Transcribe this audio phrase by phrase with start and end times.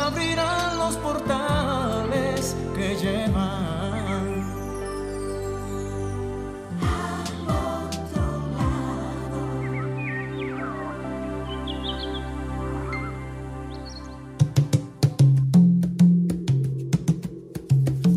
[0.00, 3.70] Abrirán los portales que llevan.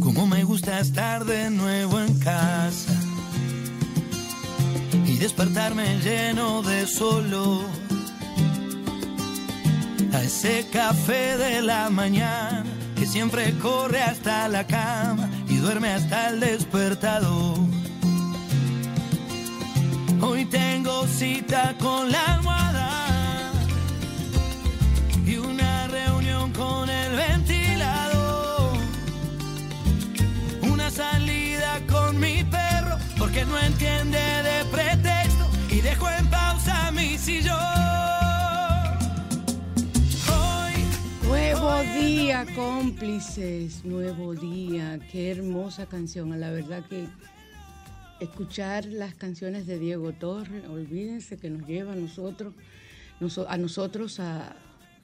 [0.02, 2.94] Como me gusta estar de nuevo en casa
[5.06, 7.83] y despertarme lleno de solo
[10.13, 12.63] a ese café de la mañana
[12.96, 17.57] que siempre corre hasta la cama y duerme hasta el despertador.
[20.22, 22.41] Hoy tengo cita con la
[42.06, 46.38] día, cómplices, nuevo día, qué hermosa canción.
[46.38, 47.08] La verdad que
[48.19, 52.53] escuchar las canciones de Diego Torres, olvídense que nos lleva a nosotros,
[53.47, 54.53] a, nosotros a,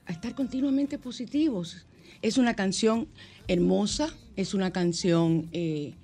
[0.08, 1.86] estar continuamente positivos.
[2.20, 3.08] Es una canción
[3.48, 5.94] hermosa, es una canción eh,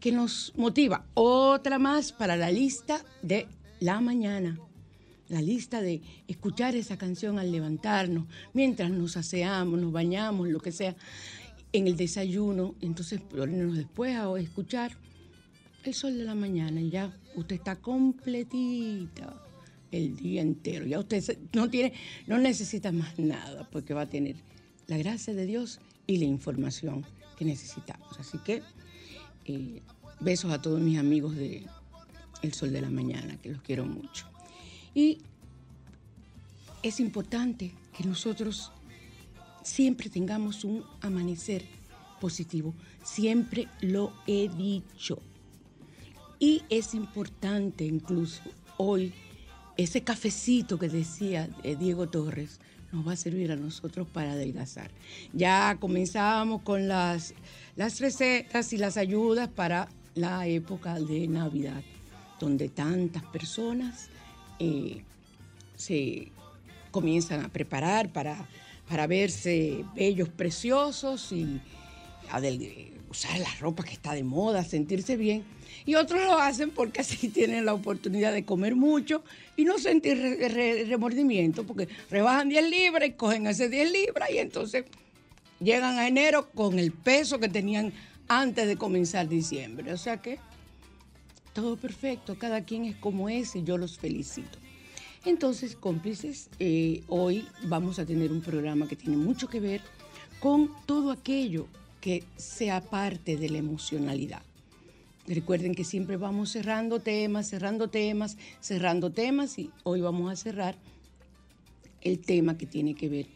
[0.00, 1.04] que nos motiva.
[1.12, 3.48] Otra más para la lista de
[3.80, 4.58] la mañana
[5.32, 10.72] la lista de escuchar esa canción al levantarnos, mientras nos aseamos, nos bañamos, lo que
[10.72, 10.94] sea,
[11.72, 14.92] en el desayuno, entonces ponernos después a escuchar
[15.84, 19.42] el sol de la mañana y ya usted está completita
[19.90, 20.84] el día entero.
[20.84, 21.94] Ya usted no tiene,
[22.26, 24.36] no necesita más nada, porque va a tener
[24.86, 27.06] la gracia de Dios y la información
[27.38, 28.20] que necesitamos.
[28.20, 28.62] Así que
[29.46, 29.80] eh,
[30.20, 31.64] besos a todos mis amigos de
[32.42, 34.31] El Sol de la Mañana, que los quiero mucho.
[34.94, 35.18] Y
[36.82, 38.72] es importante que nosotros
[39.62, 41.64] siempre tengamos un amanecer
[42.20, 42.74] positivo.
[43.02, 45.18] Siempre lo he dicho.
[46.38, 48.42] Y es importante incluso
[48.76, 49.12] hoy
[49.76, 51.48] ese cafecito que decía
[51.78, 52.60] Diego Torres
[52.90, 54.90] nos va a servir a nosotros para adelgazar.
[55.32, 57.32] Ya comenzamos con las,
[57.74, 61.82] las recetas y las ayudas para la época de Navidad,
[62.38, 64.08] donde tantas personas
[64.62, 65.02] eh,
[65.76, 66.28] se
[66.92, 68.48] comienzan a preparar para,
[68.88, 71.60] para verse bellos, preciosos y
[73.10, 75.44] usar la ropa que está de moda, sentirse bien.
[75.84, 79.24] Y otros lo hacen porque así tienen la oportunidad de comer mucho
[79.56, 80.16] y no sentir
[80.88, 84.84] remordimiento, porque rebajan 10 libras y cogen ese 10 libras y entonces
[85.58, 87.92] llegan a enero con el peso que tenían
[88.28, 89.92] antes de comenzar diciembre.
[89.92, 90.38] O sea que
[91.52, 94.58] todo perfecto, cada quien es como es y yo los felicito.
[95.24, 99.80] Entonces, cómplices, eh, hoy vamos a tener un programa que tiene mucho que ver
[100.40, 101.68] con todo aquello
[102.00, 104.42] que sea parte de la emocionalidad.
[105.28, 110.76] Recuerden que siempre vamos cerrando temas, cerrando temas, cerrando temas y hoy vamos a cerrar
[112.00, 113.26] el tema que tiene que ver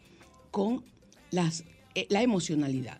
[0.51, 0.83] con
[1.31, 1.63] las,
[1.95, 2.99] eh, la emocionalidad.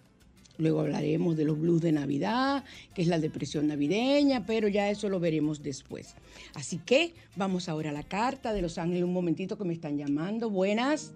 [0.57, 2.63] Luego hablaremos de los blues de Navidad,
[2.93, 6.15] que es la depresión navideña, pero ya eso lo veremos después.
[6.55, 9.03] Así que vamos ahora a la carta de Los Ángeles.
[9.03, 10.49] Un momentito que me están llamando.
[10.49, 11.13] Buenas.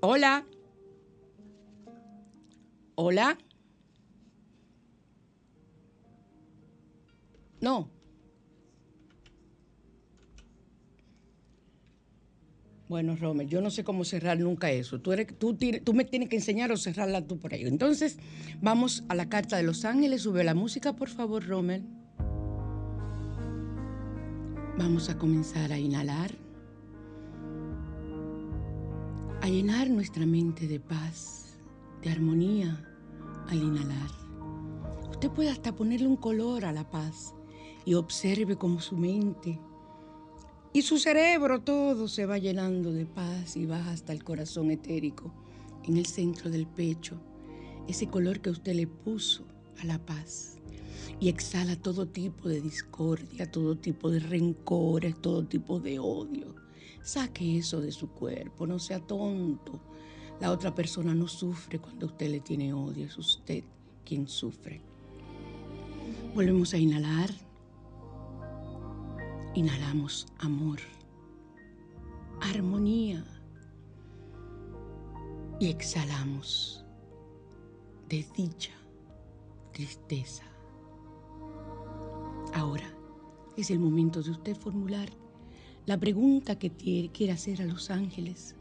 [0.00, 0.46] Hola.
[2.94, 3.38] Hola.
[7.60, 7.88] No.
[12.92, 15.00] Bueno, Romer, yo no sé cómo cerrar nunca eso.
[15.00, 15.14] Tú,
[15.94, 17.64] me tienes que enseñar o cerrarla tú por ahí.
[17.64, 18.18] Entonces,
[18.60, 20.20] vamos a la carta de los ángeles.
[20.20, 21.80] Sube la música, por favor, Romer.
[24.76, 26.32] Vamos a comenzar a inhalar,
[29.40, 31.56] a llenar nuestra mente de paz,
[32.02, 32.78] de armonía
[33.48, 34.10] al inhalar.
[35.10, 37.32] Usted puede hasta ponerle un color a la paz
[37.86, 39.58] y observe cómo su mente
[40.74, 45.32] y su cerebro todo se va llenando de paz y va hasta el corazón etérico,
[45.84, 47.20] en el centro del pecho,
[47.88, 49.44] ese color que usted le puso
[49.80, 50.56] a la paz.
[51.20, 56.54] Y exhala todo tipo de discordia, todo tipo de rencores, todo tipo de odio.
[57.02, 59.80] Saque eso de su cuerpo, no sea tonto.
[60.40, 63.62] La otra persona no sufre cuando usted le tiene odio, es usted
[64.04, 64.80] quien sufre.
[66.34, 67.30] Volvemos a inhalar.
[69.54, 70.78] Inhalamos amor,
[72.40, 73.22] armonía
[75.60, 76.82] y exhalamos
[78.08, 78.72] desdicha,
[79.72, 80.44] tristeza.
[82.54, 82.90] Ahora
[83.58, 85.10] es el momento de usted formular
[85.84, 88.56] la pregunta que quiere hacer a los ángeles.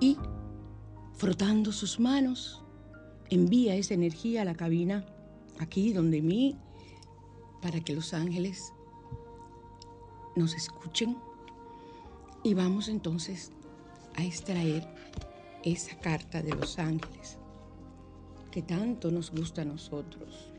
[0.00, 0.16] Y
[1.12, 2.64] frotando sus manos,
[3.32, 5.06] envía esa energía a la cabina,
[5.58, 6.58] aquí donde mí,
[7.62, 8.74] para que los ángeles
[10.36, 11.16] nos escuchen.
[12.44, 13.50] Y vamos entonces
[14.16, 14.86] a extraer
[15.64, 17.38] esa carta de los ángeles
[18.50, 20.52] que tanto nos gusta a nosotros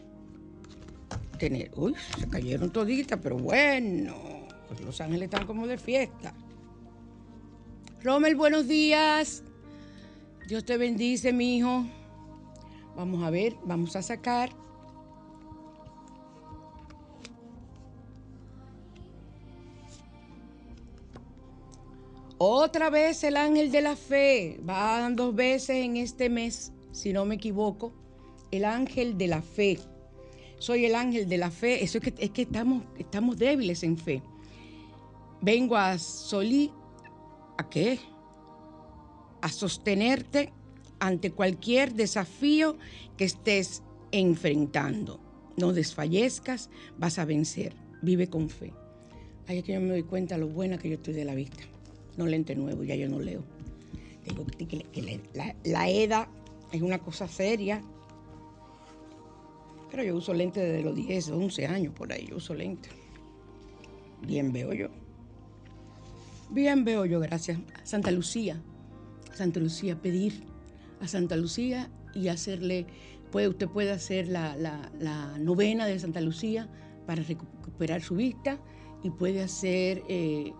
[1.38, 1.72] tener.
[1.76, 4.16] Uy, se cayeron toditas, pero bueno,
[4.68, 6.34] pues los ángeles están como de fiesta.
[8.02, 9.44] Rommel, buenos días.
[10.48, 11.86] Dios te bendice, mi hijo.
[12.96, 14.52] Vamos a ver, vamos a sacar.
[22.38, 24.60] Otra vez el ángel de la fe.
[24.68, 27.94] Va dos veces en este mes, si no me equivoco.
[28.52, 29.80] El ángel de la fe.
[30.60, 31.84] Soy el ángel de la fe.
[31.84, 34.22] Eso es que, es que estamos, estamos débiles en fe.
[35.42, 36.72] Vengo a solí.
[37.58, 38.00] ¿A qué?
[39.42, 40.52] A sostenerte
[41.04, 42.78] ante cualquier desafío
[43.18, 43.84] que estés
[44.14, 45.20] enfrentando.
[45.58, 47.76] No desfallezcas, vas a vencer.
[48.02, 48.72] Vive con fe.
[49.48, 51.64] Ahí es que yo me doy cuenta lo buena que yo estoy de la vista.
[52.16, 53.44] No lente nuevo, ya yo no leo.
[54.26, 56.30] Digo que la, la EDA
[56.72, 57.82] es una cosa seria.
[59.92, 62.28] Pero yo uso lente desde los 10, 11 años por ahí.
[62.28, 62.88] Yo uso lente.
[64.26, 64.88] Bien veo yo.
[66.50, 67.60] Bien veo yo, gracias.
[67.84, 68.62] Santa Lucía.
[69.34, 70.53] Santa Lucía, pedir
[71.04, 72.88] a Santa Lucía y hacerle,
[73.32, 74.90] puede, usted puede hacer la,
[75.40, 76.70] novena de Santa Lucía
[77.06, 78.58] para recuperar su vista
[79.04, 80.54] y puede hacer eh,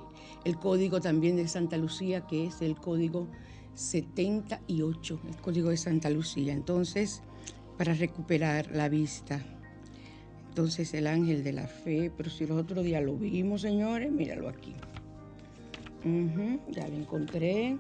[0.44, 3.30] el código también de Santa Lucía, que es el código
[3.76, 6.52] 78, el código de Santa Lucía.
[6.52, 7.22] Entonces,
[7.78, 9.42] para recuperar la vista.
[10.50, 14.50] Entonces, el ángel de la fe, pero si los otros días lo vimos, señores, míralo
[14.50, 14.76] aquí.
[16.70, 17.78] ya lo encontré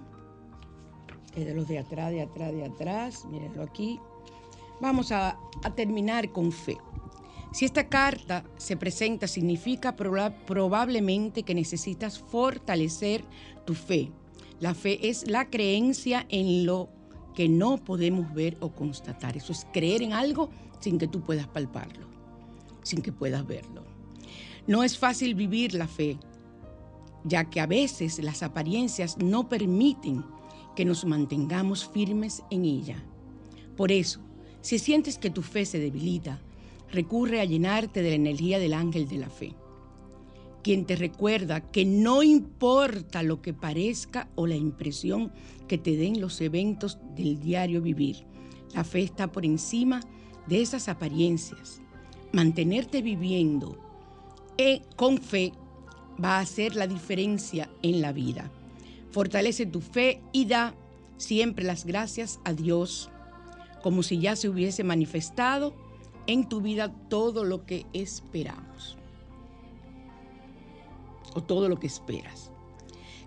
[1.36, 4.00] es de los de atrás, de atrás, de atrás, mírenlo aquí.
[4.80, 5.38] Vamos a,
[5.75, 6.78] terminar con fe.
[7.52, 13.24] Si esta carta se presenta, significa probablemente que necesitas fortalecer
[13.66, 14.12] tu fe.
[14.60, 16.90] La fe es la creencia en lo
[17.36, 19.38] que no podemos ver o constatar.
[19.38, 20.50] Eso es creer en algo
[20.80, 22.08] sin que tú puedas palparlo,
[22.84, 23.84] sin que puedas verlo.
[24.68, 26.18] No es fácil vivir la fe,
[27.24, 30.24] ya que a veces las apariencias no permiten
[30.75, 33.03] que nos mantengamos firmes en ella.
[33.75, 34.20] Por eso,
[34.62, 36.42] si sientes que tu fe se debilita,
[36.92, 39.56] recurre a llenarte de la energía del ángel de la fe,
[40.63, 45.32] quien te recuerda que no importa lo que parezca o la impresión
[45.68, 48.25] que te den los eventos del diario vivir,
[48.74, 50.00] la fe está por encima
[50.48, 51.82] de esas apariencias.
[52.32, 53.77] Mantenerte viviendo
[54.58, 55.53] eh, con fe
[56.24, 58.51] va a hacer la diferencia en la vida.
[59.13, 60.74] Fortalece tu fe y da
[61.17, 63.12] siempre las gracias a Dios,
[63.84, 65.75] como si ya se hubiese manifestado
[66.25, 68.98] en tu vida todo lo que esperamos
[71.36, 72.51] o todo lo que esperas.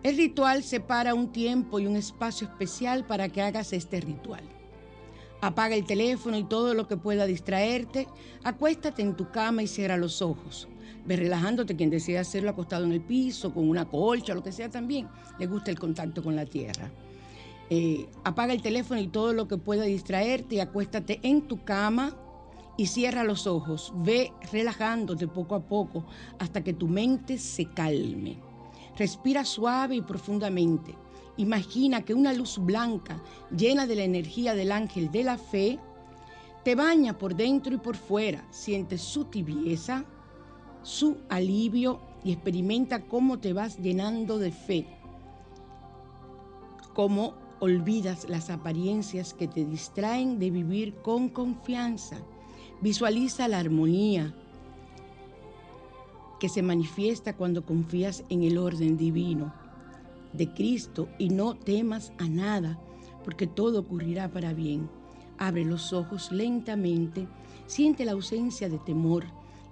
[0.03, 4.43] El ritual separa un tiempo y un espacio especial para que hagas este ritual.
[5.41, 8.09] Apaga el teléfono y todo lo que pueda distraerte.
[8.43, 10.67] Acuéstate en tu cama y cierra los ojos.
[11.07, 15.09] Relajándote, quien desea hacerlo acostado en el piso, con una colcha, lo que sea también,
[15.39, 16.91] le gusta el contacto con la tierra.
[17.69, 22.17] Eh, apaga el teléfono y todo lo que pueda distraerte y acuéstate en tu cama
[22.77, 23.93] y cierra los ojos.
[23.97, 26.05] Ve relajándote poco a poco
[26.39, 28.39] hasta que tu mente se calme.
[28.97, 30.95] Respira suave y profundamente.
[31.39, 33.23] Imagina que una luz blanca
[33.55, 35.79] llena de la energía del ángel de la fe
[36.65, 38.47] te baña por dentro y por fuera.
[38.51, 40.05] Siente su tibieza,
[40.87, 44.87] su alivio y experimenta cómo te vas llenando de fe.
[46.95, 52.19] Cómo olvidas las apariencias que te distraen de vivir con confianza.
[52.81, 54.33] Visualiza la armonía
[56.39, 59.53] que se manifiesta cuando confías en el orden divino
[60.35, 62.79] de Cristo y no temas a nada,
[63.25, 64.89] porque todo ocurrirá para bien.
[65.37, 67.27] Abre los ojos lentamente,
[67.67, 69.25] siente la ausencia de temor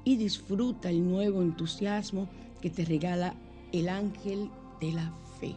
[0.04, 2.28] y disfruta el nuevo entusiasmo
[2.61, 3.34] que te regala
[3.73, 5.54] el ángel de la fe.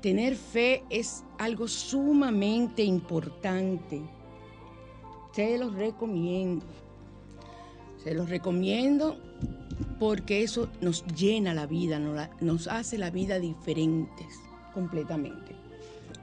[0.00, 4.00] Tener fe es algo sumamente importante.
[5.32, 6.64] Se los recomiendo.
[8.02, 9.18] Se los recomiendo
[9.98, 11.98] porque eso nos llena la vida,
[12.40, 14.26] nos hace la vida diferentes
[14.72, 15.54] completamente.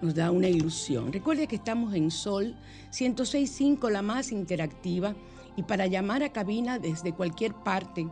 [0.01, 1.13] Nos da una ilusión.
[1.13, 2.55] Recuerde que estamos en Sol
[2.91, 5.15] 106.5, la más interactiva,
[5.57, 8.07] y para llamar a cabina desde cualquier parte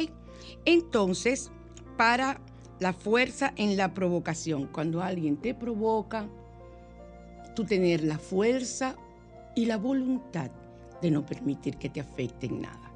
[0.66, 1.52] Entonces,
[1.98, 2.42] para
[2.80, 6.28] la fuerza en la provocación, cuando alguien te provoca,
[7.56, 8.96] tú tener la fuerza
[9.56, 10.52] y la voluntad
[11.02, 12.92] de no permitir que te afecte en nada.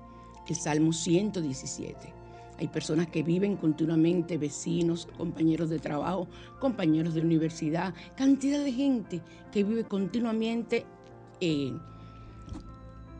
[0.48, 2.14] El Salmo 117.
[2.58, 6.28] Hay personas que viven continuamente, vecinos, compañeros de trabajo,
[6.60, 9.22] compañeros de universidad, cantidad de gente
[9.52, 10.86] que vive continuamente
[11.42, 11.74] eh,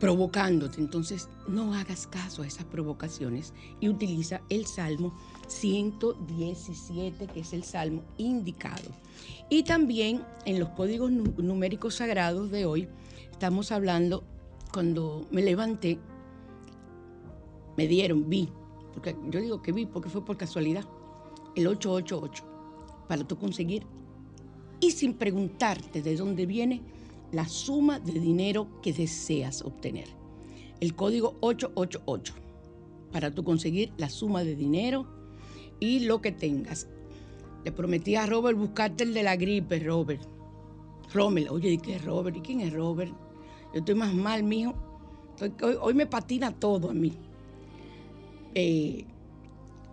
[0.00, 0.80] provocándote.
[0.80, 5.14] Entonces, no hagas caso a esas provocaciones y utiliza el Salmo
[5.48, 8.90] 117, que es el Salmo indicado.
[9.50, 12.88] Y también en los códigos numéricos sagrados de hoy,
[13.36, 14.24] Estamos hablando,
[14.76, 15.98] cuando me levanté,
[17.78, 18.46] me dieron, vi,
[18.92, 20.84] porque yo digo que vi porque fue por casualidad,
[21.54, 22.44] el 888,
[23.08, 23.86] para tú conseguir,
[24.78, 26.82] y sin preguntarte de dónde viene
[27.32, 30.08] la suma de dinero que deseas obtener.
[30.80, 32.34] El código 888,
[33.12, 35.06] para tú conseguir la suma de dinero
[35.80, 36.86] y lo que tengas.
[37.64, 40.20] Le prometí a Robert buscarte el de la gripe, Robert.
[41.14, 42.36] Rommel, oye, ¿y qué es Robert?
[42.36, 43.14] ¿Y quién es Robert?
[43.76, 44.72] Yo estoy más mal, mijo.
[45.82, 47.12] Hoy, me patina todo a mí.
[48.54, 49.04] Eh,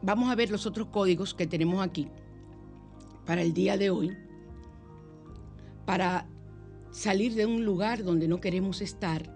[0.01, 2.07] vamos a ver los otros códigos que tenemos aquí
[3.25, 4.15] para el día de hoy,
[5.85, 6.29] para
[6.91, 9.29] salir de un lugar donde no queremos estar,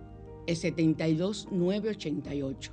[0.48, 2.72] el 72988.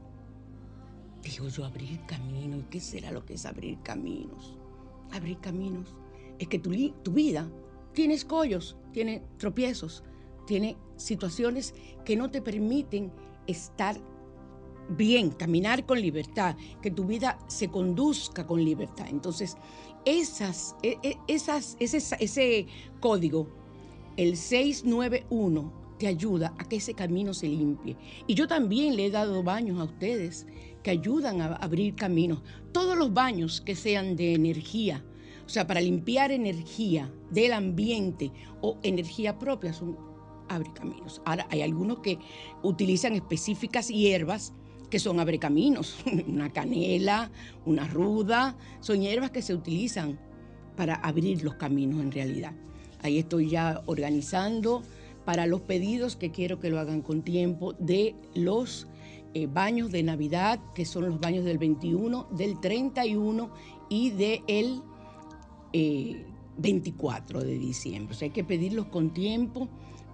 [1.22, 4.56] Digo yo, abrir camino, ¿y qué será lo que es abrir caminos?
[5.12, 5.96] Abrir caminos
[6.38, 6.70] es que tu,
[7.02, 7.50] tu vida
[7.92, 10.04] tiene escollos, tiene tropiezos,
[10.46, 13.12] tiene situaciones que no te permiten
[13.46, 14.00] estar
[14.88, 19.06] bien, caminar con libertad, que tu vida se conduzca con libertad.
[19.08, 19.56] Entonces,
[20.04, 22.66] esas, e, e, esas, ese, ese
[23.00, 23.48] código,
[24.16, 27.96] el 691, te ayuda a que ese camino se limpie.
[28.26, 30.48] Y yo también le he dado baños a ustedes
[30.82, 32.42] que ayudan a abrir caminos.
[32.72, 35.04] Todos los baños que sean de energía,
[35.46, 39.96] o sea, para limpiar energía del ambiente o energía propia, son
[40.54, 41.22] abre caminos.
[41.24, 42.18] Ahora, hay algunos que
[42.62, 44.52] utilizan específicas hierbas
[44.90, 45.96] que son abre caminos.
[46.28, 47.30] Una canela,
[47.64, 50.18] una ruda, son hierbas que se utilizan
[50.76, 52.52] para abrir los caminos en realidad.
[53.02, 54.82] Ahí estoy ya organizando
[55.24, 58.86] para los pedidos que quiero que lo hagan con tiempo de los
[59.34, 63.50] eh, baños de Navidad, que son los baños del 21, del 31
[63.88, 64.82] y del
[66.58, 68.14] 24 eh, de diciembre.
[68.14, 69.68] O hay que pedirlos con tiempo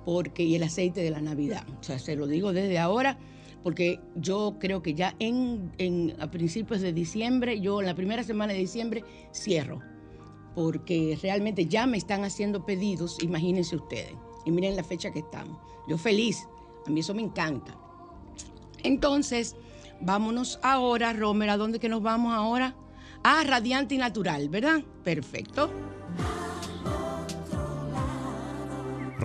[0.04, 1.64] porque y el aceite de la Navidad.
[1.80, 3.18] O sea, se lo digo desde ahora
[3.62, 8.22] porque yo creo que ya en, en, a principios de diciembre, yo en la primera
[8.22, 9.80] semana de diciembre cierro,
[10.54, 14.14] porque realmente ya me están haciendo pedidos, imagínense ustedes.
[14.44, 15.58] Y miren la fecha que estamos.
[15.88, 16.48] Yo feliz,
[16.86, 17.76] a mí eso me encanta.
[18.82, 19.56] Entonces,
[20.00, 22.74] vámonos ahora, Romer, ¿a dónde que nos vamos ahora?
[23.24, 24.82] Ah, radiante y natural, ¿verdad?
[25.02, 25.70] Perfecto.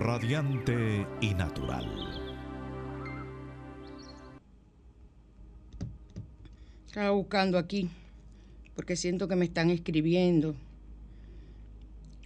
[0.04, 1.88] Radiante y natural.
[6.86, 7.88] Estaba buscando aquí,
[8.76, 10.54] porque siento que me están escribiendo.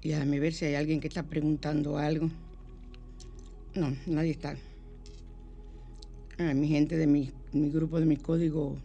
[0.03, 2.29] Y déjame ver si hay alguien que está preguntando algo.
[3.77, 4.57] No, nadie está.
[6.39, 8.77] Ah, mi gente de mi, grupo, de mi código.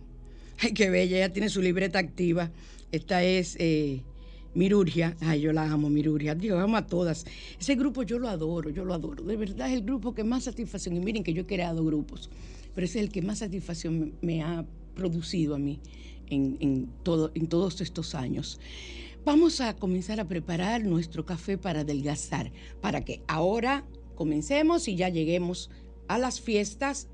[0.60, 2.52] Ay, qué bella, ella tiene su libreta activa.
[2.92, 4.02] Esta es eh,
[4.56, 5.16] Mirurgia.
[5.22, 6.36] Ay, yo la amo, Mirurgia.
[6.36, 7.26] Dios, amo a todas.
[7.60, 9.24] Ese grupo yo lo adoro, yo lo adoro.
[9.24, 10.96] De verdad es el grupo que más satisfacción.
[10.96, 12.30] Y miren que yo he creado grupos,
[12.76, 15.80] pero es el que más satisfacción me, ha producido a mí
[16.30, 18.60] en, todo, en todos estos años.
[19.26, 23.86] Vamos a comenzar a preparar nuestro café para adelgazar, para que ahora
[24.16, 25.70] comencemos y ya lleguemos
[26.08, 27.08] a las fiestas,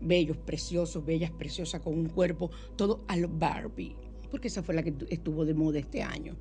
[0.00, 3.94] bellos, preciosos, bellas, preciosas, con un cuerpo, todo al Barbie,
[4.26, 6.36] porque esa fue la que estuvo de moda este año.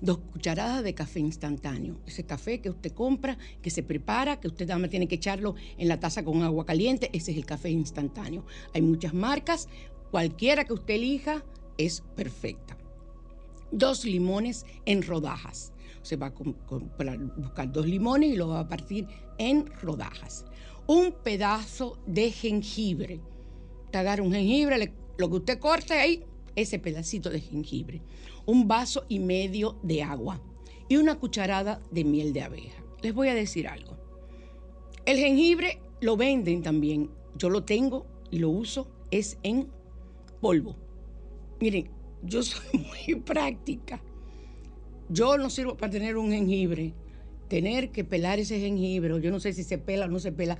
[0.00, 4.68] Dos cucharadas de café instantáneo, ese café que usted compra, que se prepara, que usted
[4.88, 8.44] tiene que echarlo en la taza con agua caliente, ese es el café instantáneo.
[8.74, 9.68] Hay muchas marcas,
[10.10, 11.44] cualquiera que usted elija
[11.76, 12.76] es perfecta.
[13.70, 15.72] Dos limones en rodajas
[16.02, 16.32] se va a
[17.36, 20.46] buscar dos limones y lo va a partir en rodajas.
[20.86, 23.20] Un pedazo de jengibre.
[23.90, 26.24] Te agarra un jengibre, lo que usted corte ahí,
[26.60, 28.02] ese pedacito de jengibre.
[28.46, 30.40] Un vaso y medio de agua
[30.88, 32.82] y una cucharada de miel de abeja.
[33.02, 33.96] Les voy a decir algo.
[35.04, 37.10] El jengibre lo venden también.
[37.36, 39.68] Yo lo tengo y lo uso, es en
[40.40, 40.76] polvo.
[41.60, 41.90] Miren,
[42.22, 44.02] yo soy muy práctica.
[45.08, 46.94] Yo no sirvo para tener un jengibre.
[47.48, 50.58] Tener que pelar ese jengibre, yo no sé si se pela o no se pela,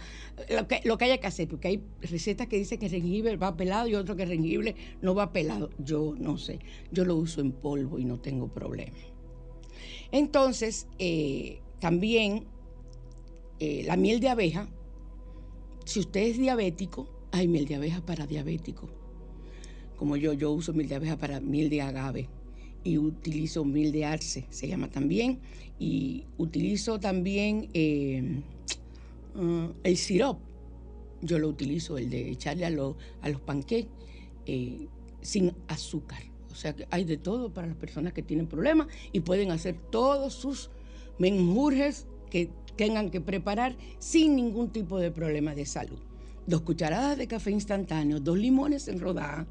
[0.49, 3.37] lo que, lo que haya que hacer, porque hay recetas que dicen que el jengibre
[3.37, 5.71] va pelado y otro que el jengibre no va pelado.
[5.79, 8.97] Yo no sé, yo lo uso en polvo y no tengo problema.
[10.13, 12.47] Entonces, eh, también
[13.59, 14.69] eh, la miel de abeja,
[15.85, 18.89] si usted es diabético, hay miel de abeja para diabético.
[19.97, 22.29] Como yo, yo uso miel de abeja para miel de agave
[22.85, 25.41] y utilizo mil de arce, se llama también,
[25.79, 28.41] y utilizo también eh,
[29.35, 30.39] uh, el sirop.
[31.21, 33.91] Yo lo utilizo, el de echarle a, a los panqueques
[34.47, 34.87] eh,
[35.21, 36.23] sin azúcar.
[36.51, 39.77] O sea que hay de todo para las personas que tienen problemas y pueden hacer
[39.91, 40.71] todos sus
[41.19, 45.99] menjurjes que tengan que preparar sin ningún tipo de problema de salud.
[46.47, 49.47] Dos cucharadas de café instantáneo, dos limones en rodaja,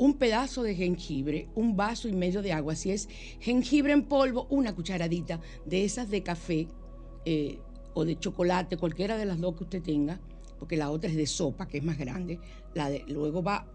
[0.00, 3.06] un pedazo de jengibre, un vaso y medio de agua, si es
[3.38, 6.68] jengibre en polvo, una cucharadita de esas de café
[7.26, 7.58] eh,
[7.92, 10.18] o de chocolate, cualquiera de las dos que usted tenga,
[10.58, 12.40] porque la otra es de sopa, que es más grande,
[12.72, 13.66] la de, luego va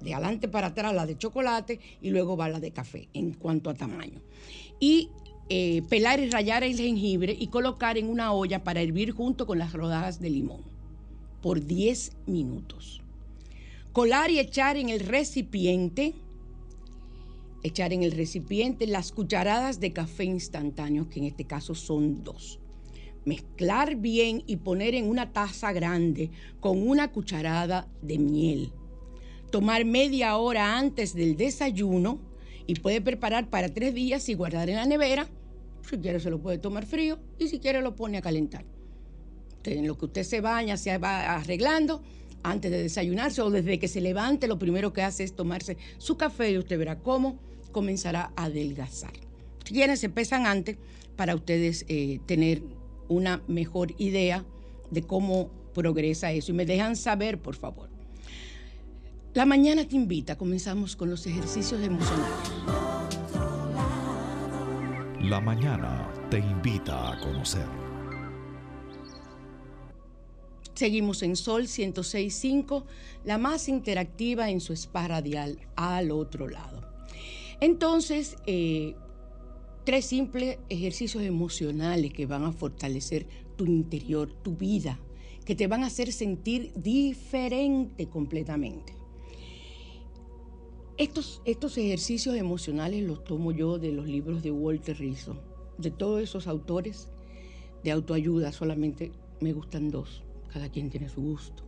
[0.00, 3.68] de adelante para atrás la de chocolate y luego va la de café en cuanto
[3.68, 4.22] a tamaño.
[4.80, 5.10] Y
[5.50, 9.58] eh, pelar y rallar el jengibre y colocar en una olla para hervir junto con
[9.58, 10.62] las rodajas de limón
[11.42, 13.02] por 10 minutos
[13.96, 16.12] colar y echar en el recipiente,
[17.62, 22.60] echar en el recipiente las cucharadas de café instantáneo, que en este caso son dos.
[23.24, 26.30] Mezclar bien y poner en una taza grande
[26.60, 28.70] con una cucharada de miel.
[29.50, 32.20] Tomar media hora antes del desayuno
[32.66, 35.26] y puede preparar para tres días y guardar en la nevera
[35.88, 38.66] Si quiere se lo puede tomar frío y si quiere lo pone a calentar.
[39.64, 42.02] en lo que usted se baña, se va arreglando,
[42.42, 46.16] antes de desayunarse o desde que se levante, lo primero que hace es tomarse su
[46.16, 47.38] café y usted verá cómo
[47.72, 49.12] comenzará a adelgazar.
[49.64, 50.76] Si quieren, se pesan antes
[51.16, 52.62] para ustedes eh, tener
[53.08, 54.44] una mejor idea
[54.90, 56.52] de cómo progresa eso.
[56.52, 57.90] Y me dejan saber, por favor.
[59.34, 62.34] La mañana te invita, comenzamos con los ejercicios emocionales.
[65.20, 67.85] La mañana te invita a conocer.
[70.76, 72.84] Seguimos en Sol 106.5,
[73.24, 76.82] la más interactiva en su spa radial al otro lado.
[77.62, 78.94] Entonces, eh,
[79.84, 85.00] tres simples ejercicios emocionales que van a fortalecer tu interior, tu vida,
[85.46, 88.94] que te van a hacer sentir diferente completamente.
[90.98, 95.38] Estos, estos ejercicios emocionales los tomo yo de los libros de Walter Rizzo,
[95.78, 97.08] de todos esos autores
[97.82, 100.25] de autoayuda, solamente me gustan dos
[100.56, 101.64] cada quien tiene su gusto.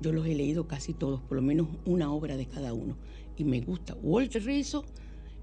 [0.00, 2.96] Yo los he leído casi todos, por lo menos una obra de cada uno.
[3.36, 4.86] Y me gusta Walter Rizzo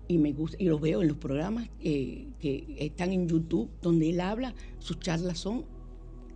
[0.07, 4.09] y me gusta, y los veo en los programas eh, que están en YouTube, donde
[4.09, 5.63] él habla, sus charlas son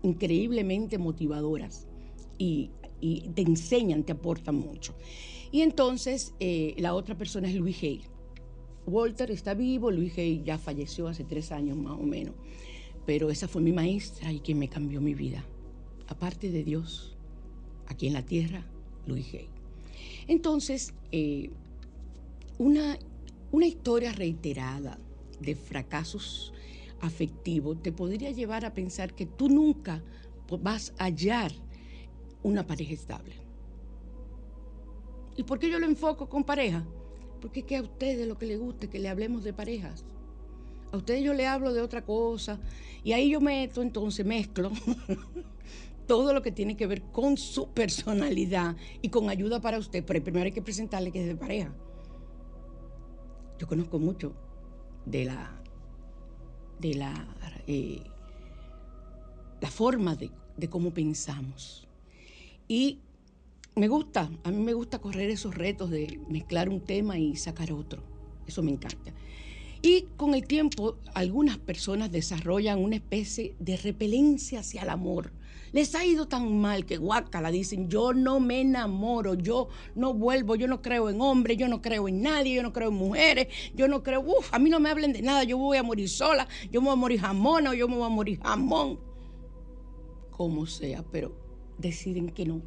[0.04, 1.88] increíblemente motivadoras
[2.38, 2.70] y,
[3.34, 4.94] te enseñan, te aportan mucho.
[5.52, 8.02] Y entonces eh, la otra persona es Luis Hay.
[8.86, 12.36] Walter está vivo, Luis Hay ya falleció hace tres años más o menos,
[13.08, 15.44] pero esa fue mi maestra y quien me cambió mi vida
[16.08, 17.16] aparte de Dios,
[17.88, 18.66] aquí en la tierra,
[19.06, 19.50] Luis Hay.
[20.28, 21.50] Entonces, eh,
[22.58, 22.98] una,
[23.52, 24.98] una historia reiterada
[25.40, 26.54] de fracasos
[27.02, 30.02] afectivos te podría llevar a pensar que tú nunca
[30.62, 31.52] vas a hallar
[32.44, 33.34] una pareja estable.
[35.36, 36.86] ¿Y por qué yo lo enfoco con pareja?
[37.42, 40.06] Porque es que a ustedes lo que les gusta es que le hablemos de parejas.
[40.92, 42.60] A ustedes yo le hablo de otra cosa
[43.04, 44.72] y ahí yo meto, entonces mezclo
[46.06, 50.24] todo lo que tiene que ver con su personalidad y con ayuda para usted, pero
[50.24, 51.74] primero hay que presentarle que es de pareja.
[53.60, 54.34] Yo conozco mucho
[55.06, 55.62] de la
[56.80, 57.28] de la,
[57.68, 58.02] eh,
[59.62, 61.88] la forma de, de cómo pensamos.
[62.68, 63.00] Y
[63.76, 67.72] me gusta, a mí me gusta correr esos retos de mezclar un tema y sacar
[67.72, 68.04] otro.
[68.48, 69.14] Eso me encanta.
[69.82, 75.32] Y con el tiempo, algunas personas desarrollan una especie de repelencia hacia el amor
[75.76, 80.56] les ha ido tan mal que guácala, dicen, yo no me enamoro, yo no vuelvo,
[80.56, 83.48] yo no creo en hombres, yo no creo en nadie, yo no creo en mujeres,
[83.74, 86.08] yo no creo, uff, a mí no me hablen de nada, yo voy a morir
[86.08, 89.02] sola, yo me voy a morir jamón o yo me voy a morir jamón.
[90.32, 91.36] Como sea, pero
[91.78, 92.62] deciden que no,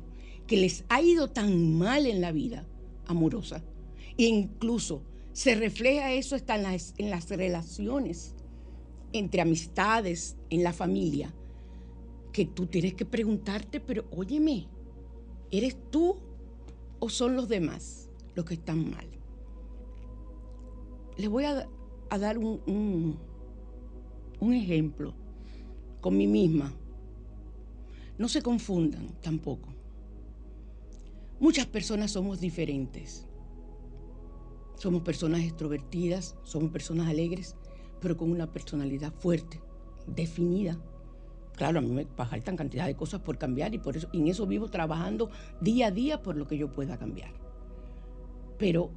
[0.47, 2.69] que les ha ido tan mal en la vida
[3.07, 3.65] amorosa.
[4.19, 8.35] E incluso se refleja eso hasta en las, en las relaciones
[9.15, 11.33] entre amistades, en la familia
[12.39, 14.69] que tú tienes que preguntarte, pero óyeme,
[15.51, 16.15] ¿eres tú
[17.01, 19.09] o son los demás los que están mal?
[21.17, 21.67] Les voy a,
[22.17, 23.19] dar un,
[24.39, 25.15] un ejemplo
[26.01, 26.73] con mí misma.
[28.19, 29.75] No se confundan tampoco.
[31.41, 33.27] Muchas personas somos diferentes.
[34.77, 37.57] Somos personas extrovertidas, somos personas alegres,
[38.01, 39.61] pero con una personalidad fuerte,
[40.07, 40.81] definida.
[41.59, 44.47] Claro, a mí me faltan cantidad de cosas por cambiar y por eso en eso
[44.47, 45.29] vivo trabajando
[45.61, 47.33] día a día por lo que yo pueda cambiar.
[48.57, 48.93] Pero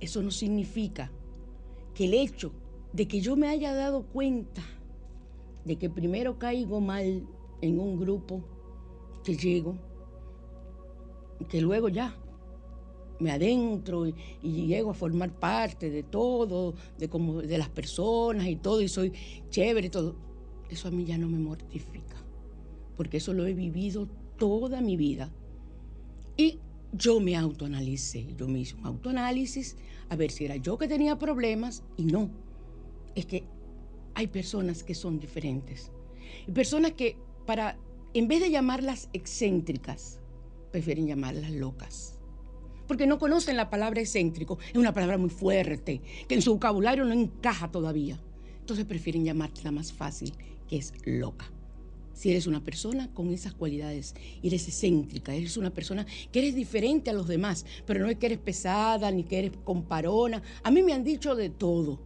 [0.00, 1.12] eso no significa
[1.94, 2.50] que el hecho
[2.92, 4.60] de que yo me haya dado cuenta
[5.64, 7.28] de que primero caigo mal
[7.60, 8.42] en un grupo
[9.22, 9.76] que llego,
[11.48, 12.16] que luego ya
[13.20, 18.56] me adentro y, llego a formar parte de todo, de como de las personas y
[18.56, 19.12] todo, y soy
[19.48, 20.33] chévere y todo
[20.70, 22.16] eso a mí ya no me mortifica,
[22.96, 25.30] porque eso lo he vivido toda mi vida.
[26.36, 26.58] Y
[26.92, 29.76] yo me autoanalicé, yo me hice un autoanálisis
[30.08, 32.30] a ver si era yo que tenía problemas y no.
[33.14, 33.44] Es que
[34.14, 35.90] hay personas que son diferentes.
[36.46, 37.78] Y personas que para,
[38.14, 40.20] en vez de llamarlas excéntricas,
[40.70, 42.18] prefieren llamarlas locas.
[42.86, 44.58] Porque no conocen la palabra excéntrico.
[44.68, 48.20] Es una palabra muy fuerte, que en su vocabulario no encaja todavía.
[48.60, 50.32] Entonces prefieren llamártela más fácil
[50.76, 51.50] es loca.
[52.12, 57.10] Si eres una persona con esas cualidades, eres excéntrica, eres una persona que eres diferente
[57.10, 60.40] a los demás, pero no es que eres pesada ni que eres comparona.
[60.62, 62.00] A mí me han dicho de todo.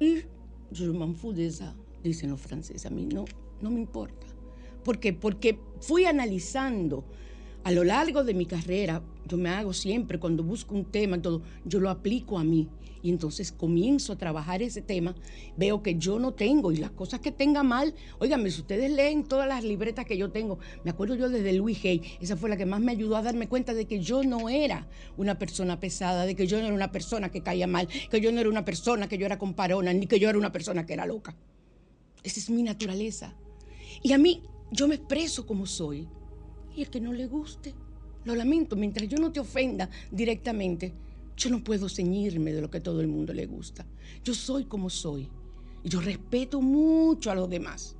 [0.00, 0.22] Y
[0.72, 2.86] je m'en fous de ça, dicen los franceses.
[2.86, 3.24] A mí no,
[3.60, 4.26] no me importa.
[4.84, 5.12] ¿Por qué?
[5.12, 7.04] Porque fui analizando
[7.64, 11.42] a lo largo de mi carrera, yo me hago siempre, cuando busco un tema, todo,
[11.64, 12.68] yo lo aplico a mí.
[13.02, 15.14] Y entonces comienzo a trabajar ese tema,
[15.56, 19.24] veo que yo no tengo y las cosas que tenga mal, óigame, si ustedes leen
[19.24, 22.58] todas las libretas que yo tengo, me acuerdo yo desde Luis Hay, esa fue la
[22.58, 26.26] que más me ayudó a darme cuenta de que yo no era una persona pesada,
[26.26, 28.66] de que yo no era una persona que caía mal, que yo no era una
[28.66, 31.34] persona que yo era comparona, ni que yo era una persona que era loca.
[32.22, 33.34] Esa es mi naturaleza.
[34.02, 36.06] Y a mí, yo me expreso como soy.
[36.76, 37.74] Y el que no le guste,
[38.24, 40.92] lo lamento, mientras yo no te ofenda directamente,
[41.36, 43.86] yo no puedo ceñirme de lo que todo el mundo le gusta.
[44.22, 45.28] Yo soy como soy.
[45.82, 47.96] Y yo respeto mucho a los demás.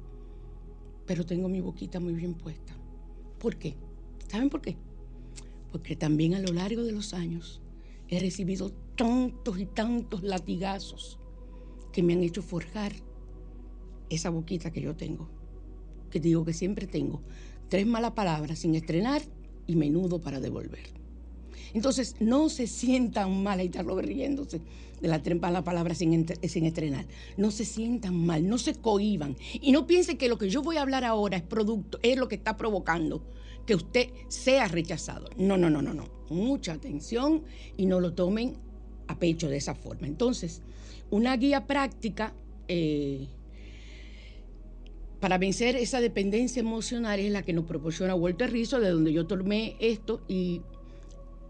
[1.07, 2.77] Pero tengo mi boquita muy bien puesta.
[3.39, 3.75] ¿Por qué?
[4.29, 4.77] ¿Saben por qué?
[5.73, 7.63] Porque también a lo largo de los años
[8.09, 11.19] he recibido tantos y tantos latigazos
[11.93, 12.93] que me han hecho forjar
[14.11, 15.31] esa boquita que yo tengo.
[16.11, 17.23] Que digo que siempre tengo.
[17.69, 19.23] Tres malas palabras sin estrenar
[19.71, 20.91] y menudo para devolver.
[21.73, 24.61] Entonces, no se sientan mal, ahí está riéndose
[25.01, 27.07] de la trempa la palabra sin, sin, estrenar.
[27.37, 29.37] No se sientan mal, no se cohiban.
[29.61, 32.29] Y no piensen que lo que yo voy a hablar ahora es producto, es lo
[32.29, 33.23] que está provocando
[33.67, 35.31] que usted sea rechazado.
[35.37, 36.05] No, no, no, no, no.
[36.29, 37.43] Mucha atención
[37.77, 38.57] y no lo tomen
[39.07, 40.07] a pecho de esa forma.
[40.07, 40.63] Entonces,
[41.11, 42.35] una guía práctica
[42.69, 43.29] eh,
[45.21, 49.27] para vencer esa dependencia emocional es la que nos proporciona Walter Rizzo, de donde yo
[49.27, 50.63] tomé esto y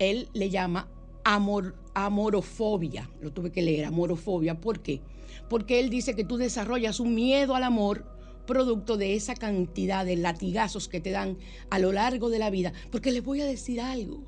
[0.00, 0.88] él le llama
[1.24, 3.09] amor, amorofobia.
[3.20, 4.61] Lo tuve que leer, amorofobia.
[4.61, 5.00] ¿Por qué?
[5.48, 8.04] Porque él dice que tú desarrollas un miedo al amor
[8.44, 11.38] producto de esa cantidad de latigazos que te dan
[11.70, 12.72] a lo largo de la vida.
[12.90, 14.24] Porque les voy a decir algo.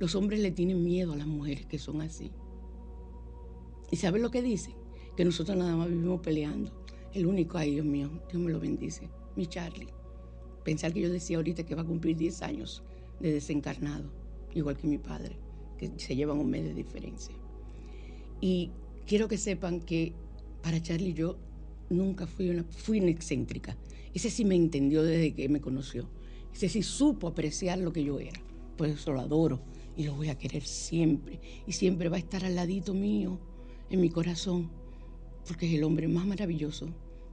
[0.00, 2.32] Los hombres le tienen miedo a las mujeres que son así.
[3.90, 4.74] ¿Y saben lo que dicen?
[5.16, 6.77] Que nosotros nada más vivimos peleando.
[7.14, 9.88] El único, ay Dios mío, Dios me lo bendice, mi Charlie.
[10.64, 12.82] Pensar que yo decía ahorita que va a cumplir 10 años
[13.20, 14.10] de desencarnado,
[14.54, 15.36] igual que mi padre,
[15.78, 17.34] que se llevan un mes de diferencia.
[18.40, 18.70] Y
[19.06, 20.12] quiero que sepan que
[20.62, 21.38] para Charlie yo
[21.88, 23.76] nunca fui una, fui una excéntrica.
[24.12, 26.08] Ese sí me entendió desde que me conoció.
[26.52, 28.40] Ese sí supo apreciar lo que yo era.
[28.76, 29.60] Por eso lo adoro
[29.96, 31.40] y lo voy a querer siempre.
[31.66, 33.40] Y siempre va a estar al ladito mío,
[33.90, 34.70] en mi corazón
[35.48, 36.88] porque es el hombre más maravilloso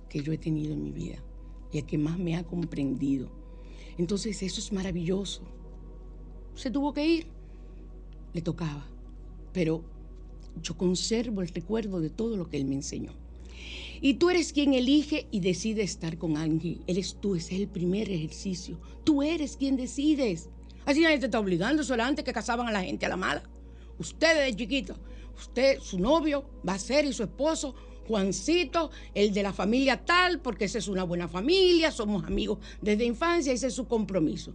[0.10, 1.18] que yo he tenido en mi vida
[1.72, 3.30] y el que más me ha comprendido.
[3.98, 5.42] Entonces eso es maravilloso.
[6.56, 7.28] Se tuvo que ir,
[8.34, 8.88] le tocaba,
[9.52, 9.84] pero
[10.64, 13.12] yo conservo el recuerdo de todo lo que él me enseñó.
[14.02, 16.82] Y tú eres quien elige y decide estar con alguien.
[16.88, 18.80] Eres tú, ese es el primer ejercicio.
[19.04, 20.50] Tú eres quien decides.
[20.86, 23.44] Así nadie te está obligando, solamente que casaban a la gente a la mala.
[23.98, 24.96] Usted desde chiquito,
[25.38, 27.76] usted, su novio, va a ser y su esposo
[28.08, 33.06] Juancito, el de la familia tal, porque esa es una buena familia, somos amigos desde
[33.06, 34.54] infancia, ese es su compromiso.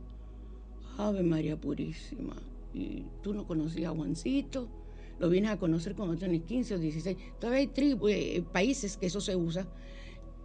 [0.99, 2.37] Ave María Purísima.
[2.73, 4.69] Y tú no conocías a Juancito,
[5.19, 7.17] lo vienes a conocer cuando tienes 15 o 16.
[7.39, 9.67] Todavía hay eh, países que eso se usa,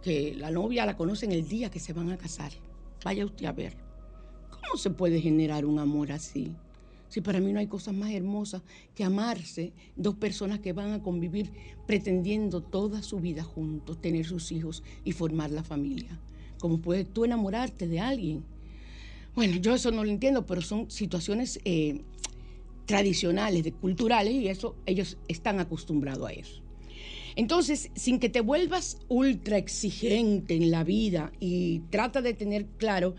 [0.02, 2.52] que la novia la conocen el día que se van a casar.
[3.04, 3.76] Vaya usted a ver.
[4.50, 6.54] ¿Cómo se puede generar un amor así?
[7.08, 8.62] Si para mí no hay cosas más hermosas
[8.94, 11.52] que amarse, dos personas que van a convivir
[11.86, 16.18] pretendiendo toda su vida juntos, tener sus hijos y formar la familia.
[16.58, 18.44] ¿Cómo puedes tú enamorarte de alguien?
[19.34, 22.00] Bueno, yo eso no lo entiendo, pero son situaciones eh,
[22.86, 26.62] tradicionales, de, culturales, y eso ellos están acostumbrados a eso.
[27.36, 33.14] Entonces, sin que te vuelvas ultra exigente en la vida y trata de tener claro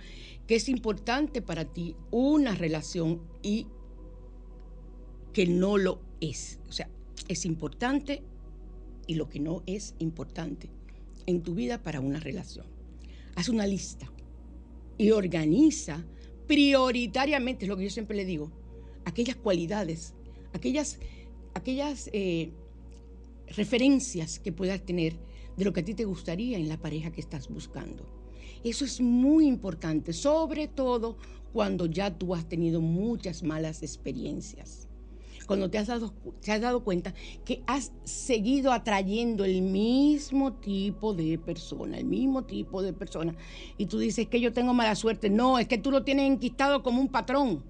[0.47, 3.67] que es importante para ti una relación y
[5.37, 6.57] que no lo es.
[6.67, 6.89] O sea,
[7.27, 8.23] es importante
[9.05, 10.67] y lo que no es importante
[11.27, 12.65] en tu vida para una relación.
[13.35, 14.11] Haz una lista
[14.97, 16.03] y organiza
[16.47, 18.51] prioritariamente, es lo que yo siempre le digo,
[19.05, 20.15] aquellas cualidades,
[20.53, 20.97] aquellas,
[21.53, 22.49] aquellas eh,
[23.55, 25.19] referencias que puedas tener
[25.55, 28.07] de lo que a ti te gustaría en la pareja que estás buscando.
[28.63, 31.15] Eso es muy importante, sobre todo
[31.53, 34.86] cuando ya tú has tenido muchas malas experiencias
[35.47, 37.13] cuando te has dado, te has dado cuenta
[37.45, 43.33] que has seguido atrayendo el mismo tipo de persona, el mismo tipo de persona.
[43.77, 45.29] Y tú dices que yo tengo mala suerte.
[45.29, 47.63] No, es que tú lo tienes enquistado como un patrón.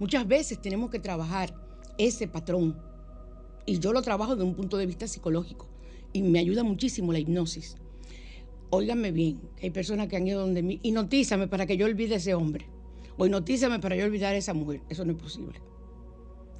[0.00, 1.54] Muchas veces tenemos que trabajar
[1.98, 2.76] ese patrón.
[3.64, 5.68] Y yo lo trabajo desde un punto de vista psicológico.
[6.12, 7.76] Y me ayuda muchísimo la hipnosis.
[8.70, 10.80] Óiganme bien, hay personas que han ido donde mí.
[10.82, 12.66] notízame para que yo olvide ese hombre.
[13.16, 14.80] O notízame para yo olvidar a esa mujer.
[14.88, 15.60] Eso no es posible.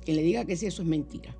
[0.04, 1.36] Quien le diga que sí, eso es mentira.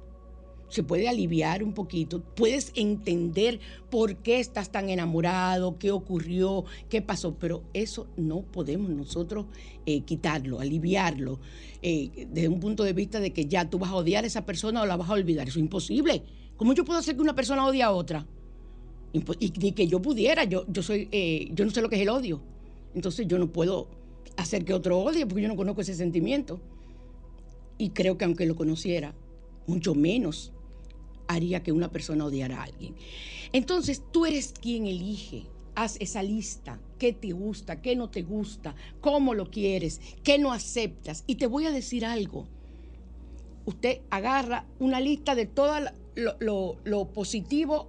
[0.69, 7.01] se puede aliviar un poquito, puedes entender por qué estás tan enamorado, qué ocurrió, qué
[7.01, 9.47] pasó, pero eso no podemos nosotros
[9.87, 11.39] eh, quitarlo, aliviarlo,
[11.81, 14.45] eh, desde un punto de vista de que ya tú vas a odiar a esa
[14.45, 15.47] persona o la vas a olvidar.
[15.47, 16.25] Eso es imposible.
[16.57, 18.27] ¿Cómo yo puedo hacer que una persona odie a otra?
[19.39, 22.03] y ni que yo pudiera, yo, yo, soy, eh, yo no sé lo que es
[22.03, 22.41] el odio.
[22.95, 23.89] Entonces yo no puedo
[24.37, 26.61] hacer que otro odie porque yo no conozco ese sentimiento.
[27.79, 29.15] Y creo que aunque lo conociera,
[29.67, 30.53] mucho menos
[31.27, 32.95] haría que una persona odiara a alguien.
[33.53, 35.47] Entonces tú eres quien elige.
[35.77, 40.53] Haz esa lista, qué te gusta, qué no te gusta, cómo lo quieres, qué no
[40.53, 41.25] aceptas.
[41.27, 42.47] Y te voy a decir algo.
[43.65, 45.75] Usted agarra una lista de todo
[46.15, 47.89] lo, lo positivo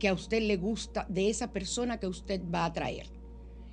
[0.00, 3.19] que a usted le gusta de esa persona que usted va a traer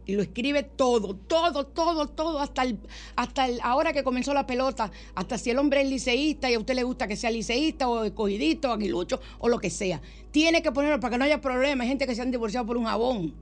[0.07, 2.79] y lo escribe todo, todo, todo, todo, hasta el,
[3.17, 6.59] hasta el, ahora que comenzó la pelota, hasta si el hombre es liceísta y a
[6.59, 10.01] usted le gusta que sea liceísta o escogidito, aguilucho o lo que sea.
[10.31, 11.83] Tiene que ponerlo para que no haya problemas.
[11.83, 13.35] Hay gente que se han divorciado por un jabón.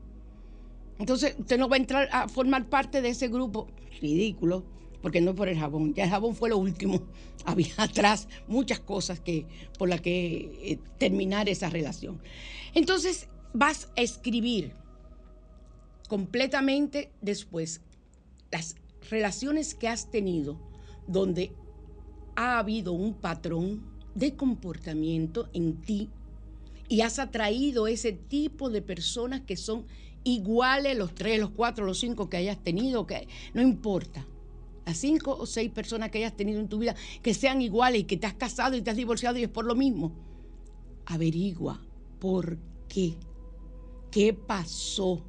[0.97, 3.67] Entonces usted no va a entrar a formar parte de ese grupo
[4.01, 4.63] ridículo,
[5.03, 5.93] porque no por el jabón.
[5.93, 7.03] Ya el jabón fue lo último.
[7.45, 9.45] Había atrás muchas cosas que,
[9.77, 12.19] por las que eh, terminar esa relación.
[12.73, 14.73] Entonces vas a escribir
[16.07, 17.81] completamente después
[18.51, 18.75] las
[19.09, 20.59] relaciones que has tenido
[21.07, 21.51] donde
[22.35, 26.09] ha habido un patrón de comportamiento en ti
[26.87, 29.85] y has atraído ese tipo de personas que son
[30.23, 34.25] iguales, los tres, los cuatro, los cinco que hayas tenido, que no importa.
[34.85, 38.03] Las cinco o seis personas que hayas tenido en tu vida que sean iguales y
[38.03, 40.11] que te has casado y te has divorciado y es por lo mismo.
[41.05, 41.81] Averigua
[42.19, 43.15] por qué.
[44.11, 45.23] ¿Qué pasó?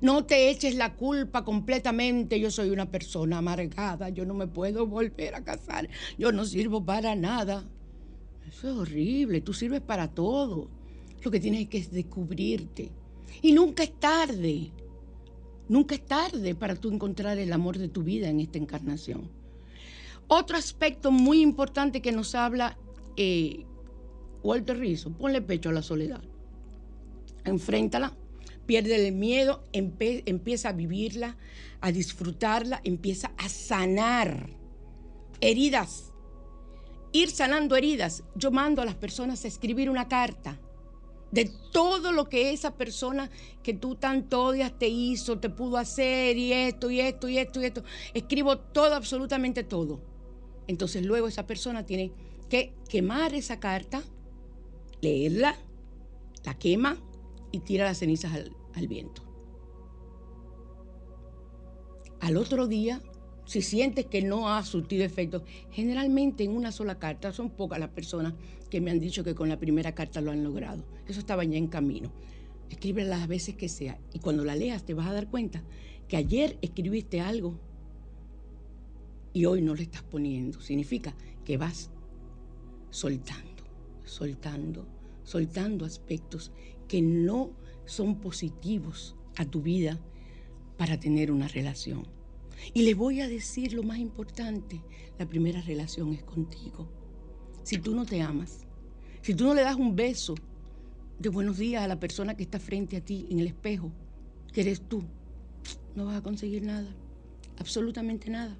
[0.00, 2.38] No te eches la culpa completamente.
[2.38, 4.08] Yo soy una persona amargada.
[4.10, 5.88] Yo no me puedo volver a casar.
[6.16, 7.64] Yo no sirvo para nada.
[8.46, 9.40] Eso es horrible.
[9.40, 10.68] Tú sirves para todo.
[11.22, 12.92] Lo que tienes que es descubrirte.
[13.42, 14.70] Y nunca es tarde.
[15.68, 19.28] Nunca es tarde para tú encontrar el amor de tu vida en esta encarnación.
[20.28, 22.78] Otro aspecto muy importante que nos habla
[23.16, 23.64] eh,
[24.42, 26.22] Walter Rizzo, ponle pecho a la soledad.
[27.44, 28.14] Enfréntala
[28.68, 31.38] pierde el miedo, empieza a vivirla,
[31.80, 34.50] a disfrutarla, empieza a sanar
[35.40, 36.12] heridas.
[37.12, 38.24] Ir sanando heridas.
[38.34, 40.60] Yo mando a las personas a escribir una carta
[41.32, 43.30] de todo lo que esa persona
[43.62, 47.62] que tú tanto odias te hizo, te pudo hacer y esto y esto y esto
[47.62, 47.84] y esto.
[48.12, 50.02] Escribo todo, absolutamente todo.
[50.66, 52.12] Entonces luego esa persona tiene
[52.50, 54.02] que quemar esa carta,
[55.00, 55.56] leerla,
[56.44, 56.98] la quema
[57.52, 59.22] y tira las cenizas al, al viento.
[62.20, 63.00] Al otro día,
[63.44, 67.90] si sientes que no ha surtido efecto, generalmente en una sola carta, son pocas las
[67.90, 68.34] personas
[68.68, 70.84] que me han dicho que con la primera carta lo han logrado.
[71.06, 72.12] Eso estaba ya en camino.
[72.68, 75.62] Escribe las veces que sea y cuando la leas te vas a dar cuenta
[76.06, 77.58] que ayer escribiste algo
[79.32, 80.60] y hoy no lo estás poniendo.
[80.60, 81.90] Significa que vas
[82.90, 83.62] soltando,
[84.04, 84.86] soltando,
[85.22, 86.52] soltando aspectos
[86.88, 87.50] que no
[87.84, 90.00] son positivos a tu vida
[90.76, 92.06] para tener una relación.
[92.74, 94.82] Y les voy a decir lo más importante,
[95.18, 96.88] la primera relación es contigo.
[97.62, 98.66] Si tú no te amas,
[99.22, 100.34] si tú no le das un beso
[101.18, 103.92] de buenos días a la persona que está frente a ti en el espejo,
[104.52, 105.02] que eres tú,
[105.94, 106.88] no vas a conseguir nada,
[107.58, 108.56] absolutamente nada.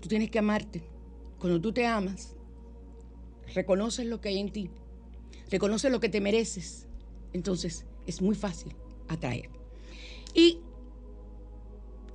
[0.00, 0.82] Tú tienes que amarte.
[1.38, 2.34] Cuando tú te amas,
[3.54, 4.70] reconoces lo que hay en ti,
[5.50, 6.85] reconoces lo que te mereces,
[7.36, 8.74] entonces es muy fácil
[9.08, 9.50] atraer.
[10.34, 10.58] Y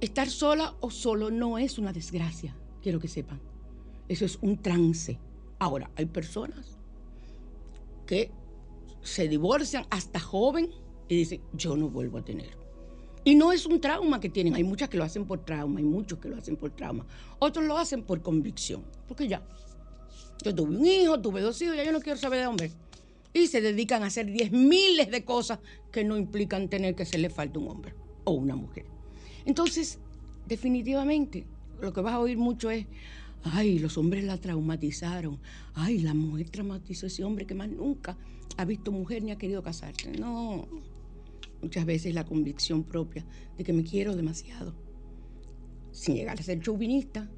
[0.02, 3.40] estar sola o solo no es una desgracia, quiero que sepan.
[4.08, 5.20] Eso es un trance.
[5.60, 6.78] Ahora, hay personas
[8.06, 8.32] que
[9.02, 10.72] se divorcian hasta joven
[11.08, 12.58] y dicen, yo no vuelvo a tener.
[13.24, 15.86] Y no es un trauma que tienen, hay muchas que lo hacen por trauma, hay
[15.86, 17.06] muchos que lo hacen por trauma.
[17.38, 19.44] Otros lo hacen por convicción, porque ya,
[20.44, 22.72] yo tuve un hijo, tuve dos hijos, ya yo no quiero saber de hombre
[23.34, 25.60] y se dedican a hacer diez miles de cosas
[25.92, 28.86] que no implican tener que hacerle falta un hombre o una mujer.
[29.46, 30.00] Entonces,
[30.48, 31.46] definitivamente,
[31.82, 32.86] lo que vas a oír mucho es,
[33.44, 35.40] ay, los hombres la traumatizaron,
[35.74, 38.18] ay, la mujer traumatizó a ese hombre que más nunca
[38.58, 40.12] ha visto mujer ni ha querido casarse.
[40.12, 40.68] No,
[41.62, 43.26] muchas veces la convicción propia
[43.58, 44.76] de que me quiero demasiado,
[45.92, 47.30] sin llegar a ser chauvinista,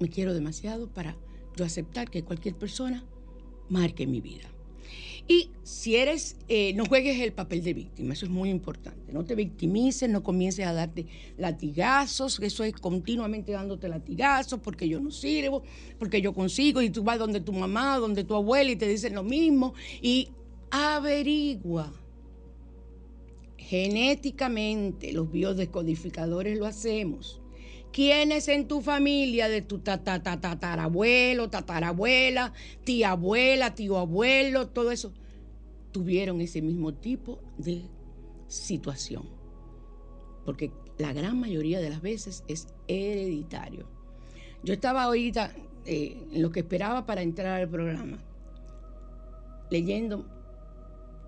[0.00, 1.16] me quiero demasiado para
[1.56, 3.04] yo aceptar que cualquier persona
[3.68, 4.48] marque mi vida.
[5.30, 9.12] Y si eres, eh, no juegues el papel de víctima, eso es muy importante.
[9.12, 11.04] No te victimices, no comiences a darte
[11.36, 15.62] latigazos, eso es continuamente dándote latigazos porque yo no sirvo,
[15.98, 19.14] porque yo consigo, y tú vas donde tu mamá, donde tu abuela y te dicen
[19.14, 19.74] lo mismo.
[20.00, 20.30] Y
[20.70, 21.92] averigua.
[23.58, 27.42] Genéticamente, los biodescodificadores lo hacemos.
[27.92, 32.52] ¿Quiénes en tu familia, de tu tatarabuelo, tatarabuela,
[32.84, 35.12] tía abuela, tío abuelo, todo eso,
[35.90, 37.82] tuvieron ese mismo tipo de
[38.46, 39.28] situación?
[40.44, 43.88] Porque la gran mayoría de las veces es hereditario.
[44.62, 45.52] Yo estaba ahorita
[45.86, 48.18] eh, en lo que esperaba para entrar al programa,
[49.70, 50.26] leyendo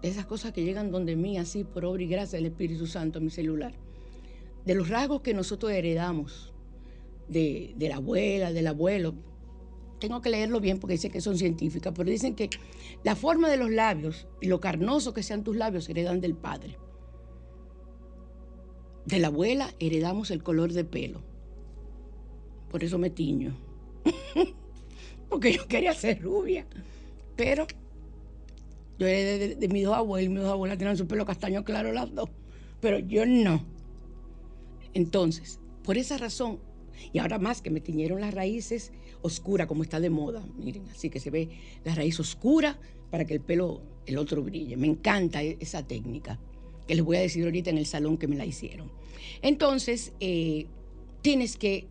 [0.03, 3.31] esas cosas que llegan donde mí, así por obra y gracia del Espíritu Santo, mi
[3.31, 3.75] celular,
[4.65, 6.53] de los rasgos que nosotros heredamos
[7.29, 9.15] de, la abuela, del abuelo.
[9.99, 12.51] Tengo que leerlo bien porque dice que son científicas, pero dicen que
[13.05, 16.79] la forma de los labios y lo carnoso que sean tus labios heredan del padre.
[19.05, 21.23] De la abuela heredamos el color de pelo.
[22.71, 23.57] Por eso me tiño.
[25.29, 26.67] porque yo quería ser rubia.
[27.37, 27.67] Pero
[28.99, 32.15] yo heredé de, mis dos abuelos, mis dos abuelas tenían su pelo castaño claro las
[32.15, 32.29] dos.
[32.81, 33.65] Pero yo no.
[34.95, 36.61] Entonces, por esa razón,
[37.13, 41.11] y ahora más que me tiñeron las raíces oscuras, como está de moda, miren, así
[41.11, 41.49] que se ve
[41.85, 42.79] la raíz oscura
[43.11, 44.77] para que el pelo, el otro brille.
[44.77, 46.39] Me encanta e-, esa técnica,
[46.87, 48.91] que les voy a decir ahorita en el salón que me la hicieron.
[49.43, 50.67] Entonces, eh,
[51.23, 51.89] tienes que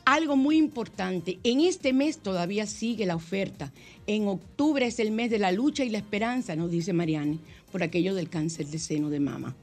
[0.06, 3.72] algo muy importante, en este mes todavía sigue la oferta.
[4.08, 7.38] En octubre es el mes de la lucha y la esperanza, nos dice Mariane,
[7.72, 9.56] por aquello del cáncer de seno de mama.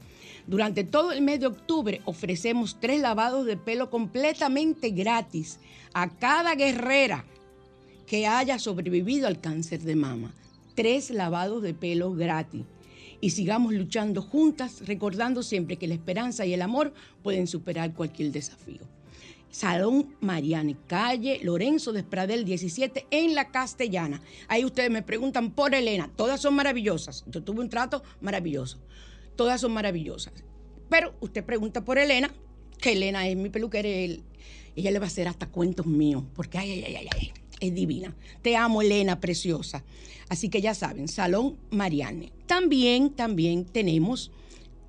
[0.47, 5.59] Durante todo el mes de octubre ofrecemos tres lavados de pelo completamente gratis
[5.93, 7.25] a cada guerrera
[8.07, 10.33] que haya sobrevivido al cáncer de mama.
[10.73, 12.63] Tres lavados de pelo gratis
[13.21, 16.93] y sigamos luchando juntas, recordando siempre que la esperanza y el amor
[17.23, 18.81] pueden superar cualquier desafío.
[19.51, 24.21] Salón Mariane, calle Lorenzo Despradel 17 en la Castellana.
[24.47, 26.11] Ahí ustedes me preguntan por Elena.
[26.15, 27.23] Todas son maravillosas.
[27.27, 28.79] Yo tuve un trato maravilloso.
[29.35, 30.33] Todas son maravillosas.
[30.89, 32.31] Pero usted pregunta por Elena,
[32.79, 33.89] que Elena es mi peluquera.
[33.89, 34.21] ella
[34.91, 36.23] le va a hacer hasta cuentos míos.
[36.35, 38.15] Porque ay, ay, ay, ay, es divina.
[38.43, 39.83] Te amo, Elena, preciosa.
[40.29, 42.31] Así que ya saben, Salón Mariane.
[42.45, 44.31] También, también tenemos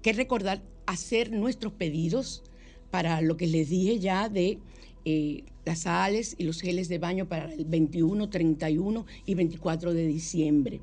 [0.03, 2.43] que recordar hacer nuestros pedidos
[2.91, 4.59] para lo que les dije ya de
[5.05, 10.07] eh, las sales y los geles de baño para el 21, 31 y 24 de
[10.07, 10.81] diciembre.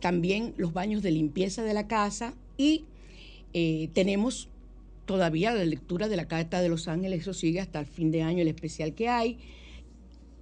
[0.00, 2.84] También los baños de limpieza de la casa y
[3.52, 4.48] eh, tenemos
[5.04, 8.22] todavía la lectura de la Carta de los Ángeles, eso sigue hasta el fin de
[8.22, 9.38] año, el especial que hay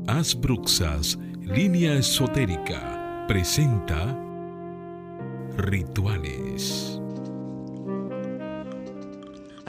[0.06, 4.16] Asbruxas, línea esotérica, presenta
[5.56, 7.01] rituales.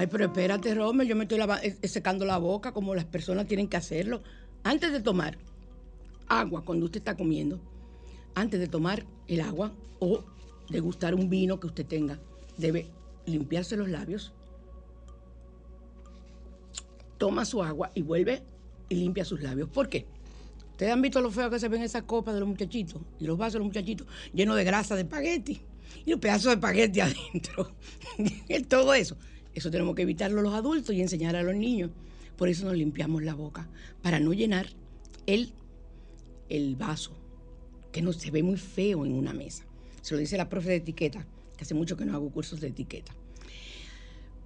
[0.03, 3.47] Ay, pero espérate, Romer, yo me estoy eh, eh, secando la boca como las personas
[3.47, 4.21] tienen que hacerlo.
[4.61, 5.37] Antes de tomar
[6.27, 7.61] agua, cuando usted está comiendo,
[8.35, 10.25] antes de tomar el agua o
[10.69, 12.19] degustar un vino que usted tenga,
[12.57, 12.89] debe
[13.25, 14.33] limpiarse los labios,
[17.17, 18.43] toma su agua y vuelve
[18.89, 19.69] y limpia sus labios.
[19.69, 20.05] ¿Por qué?
[20.71, 23.37] Ustedes han visto lo feo que se ven esas copas de los muchachitos y los
[23.37, 25.61] vasos de los muchachitos llenos de grasa de espagueti
[26.05, 27.71] y los pedazos de espagueti adentro.
[28.67, 29.15] Todo eso.
[29.55, 31.91] Eso tenemos que evitarlo los adultos y enseñar a los niños.
[32.37, 33.69] Por eso nos limpiamos la boca,
[34.01, 34.67] para no llenar
[35.27, 35.53] el,
[36.49, 37.11] el vaso,
[37.91, 39.65] que no se ve muy feo en una mesa.
[40.01, 41.25] Se lo dice la profe de etiqueta,
[41.55, 43.13] que hace mucho que no hago cursos de etiqueta.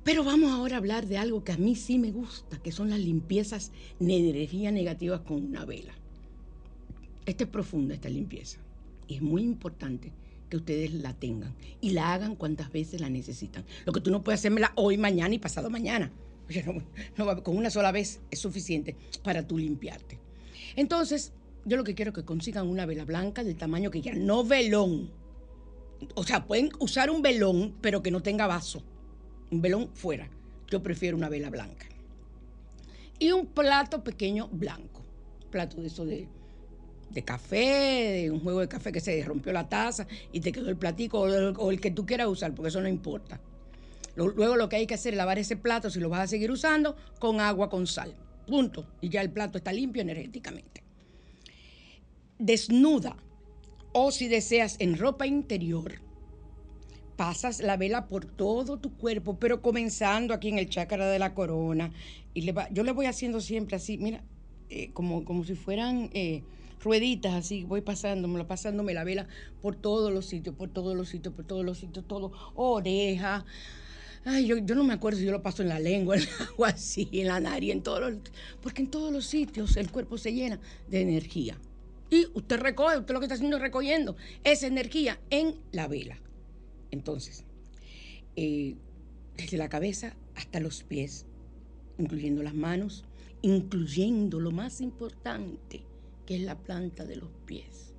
[0.04, 2.90] Pero vamos ahora a hablar de algo que a mí sí me gusta, que son
[2.90, 5.94] las limpiezas de energía negativas con una vela.
[7.26, 8.60] Esta es profunda, esta limpieza.
[9.10, 10.12] Es muy importante
[10.50, 13.66] que ustedes la tengan y la hagan cuantas veces la necesitan.
[13.86, 16.12] Lo que tú no puedes hacérmela hoy, mañana y pasado mañana.
[17.18, 20.18] No, con una sola vez es suficiente para tú limpiarte.
[20.76, 21.34] Entonces,
[21.66, 24.46] yo lo que quiero es que consigan una vela blanca del tamaño que quieran, no
[24.46, 25.12] velón.
[26.16, 28.82] O sea, pueden usar un velón, pero que no tenga vaso.
[29.52, 30.30] Un velón fuera.
[30.70, 31.88] Yo prefiero una vela blanca.
[33.20, 35.02] Y un plato pequeño blanco.
[35.50, 36.28] Plato de eso de
[37.10, 40.70] de café, de un juego de café que se rompió la taza y te quedó
[40.70, 43.40] el platico o el, que tú quieras usar, porque eso no importa.
[44.16, 46.52] Luego lo que hay que hacer es lavar ese plato, si lo vas a seguir
[46.52, 48.16] usando, con agua con sal.
[48.48, 48.88] Punto.
[49.00, 50.84] Y ya el plato está limpio energéticamente.
[52.40, 53.16] Desnuda
[53.94, 56.02] o si deseas en ropa interior,
[57.16, 61.34] pasas la vela por todo tu cuerpo, pero comenzando aquí en el chakra de la
[61.34, 61.92] corona.
[62.34, 64.24] Y le va, yo le voy haciendo siempre así, mira,
[64.70, 66.10] eh, como, como si fueran...
[66.14, 66.44] Eh,
[66.82, 69.28] rueditas así, voy pasándome, pasándome la vela
[69.62, 73.46] por todos los sitios, por todos los sitios, por todos los sitios, todo, oreja.
[74.26, 77.10] Ay, yo, no me acuerdo si yo lo paso en la lengua, en el así,
[77.14, 78.20] en la nariz, en todos los,
[78.62, 80.60] porque en todos los sitios el cuerpo se llena
[80.90, 81.58] de energía.
[82.10, 86.18] Y usted recoge, usted lo que está haciendo es recogiendo esa energía en la vela.
[86.92, 87.44] Entonces,
[88.36, 88.76] eh,
[89.36, 91.26] desde la cabeza hasta los pies,
[91.98, 93.04] incluyendo las manos,
[93.42, 95.84] incluyendo lo más importante,
[96.28, 97.96] que es la planta de los pies.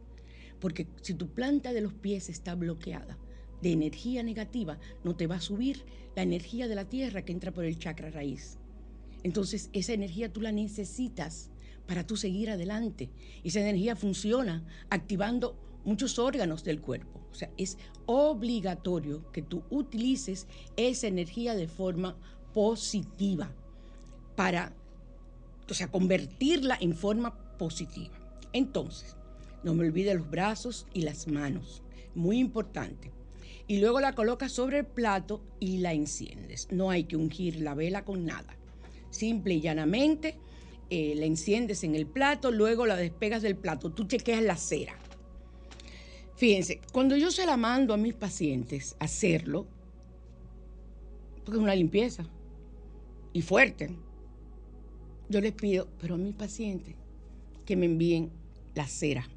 [0.61, 3.19] Porque si tu planta de los pies está bloqueada
[3.63, 7.53] de energía negativa, no te va a subir la energía de la tierra que entra
[7.53, 8.59] por el chakra raíz.
[9.25, 11.51] Entonces esa energía tú la necesitas
[11.87, 13.11] para tú seguir adelante.
[13.43, 17.21] Y esa energía funciona activando muchos órganos del cuerpo.
[17.31, 22.17] O sea, es obligatorio que tú utilices esa energía de forma
[22.53, 23.51] positiva
[24.37, 24.75] para,
[25.69, 28.18] o sea, convertirla en forma positiva.
[28.53, 29.17] Entonces,
[29.63, 31.83] no me olvide los brazos y las manos,
[32.15, 33.13] muy importante.
[33.67, 36.69] Y luego la colocas sobre el plato y la enciendes.
[36.71, 38.57] No hay que ungir la vela con nada.
[39.11, 40.39] Simple y llanamente
[40.91, 43.93] eh, la enciendes en el plato, luego la despegas del plato.
[43.93, 44.97] Tú chequeas la cera.
[46.37, 49.67] Fíjense, cuando yo se la mando a mis pacientes hacerlo,
[51.45, 52.25] porque es una limpieza
[53.33, 53.91] y fuerte,
[55.29, 56.95] yo les pido, pero a mis pacientes,
[57.69, 58.31] que me envíen
[58.75, 59.29] la cera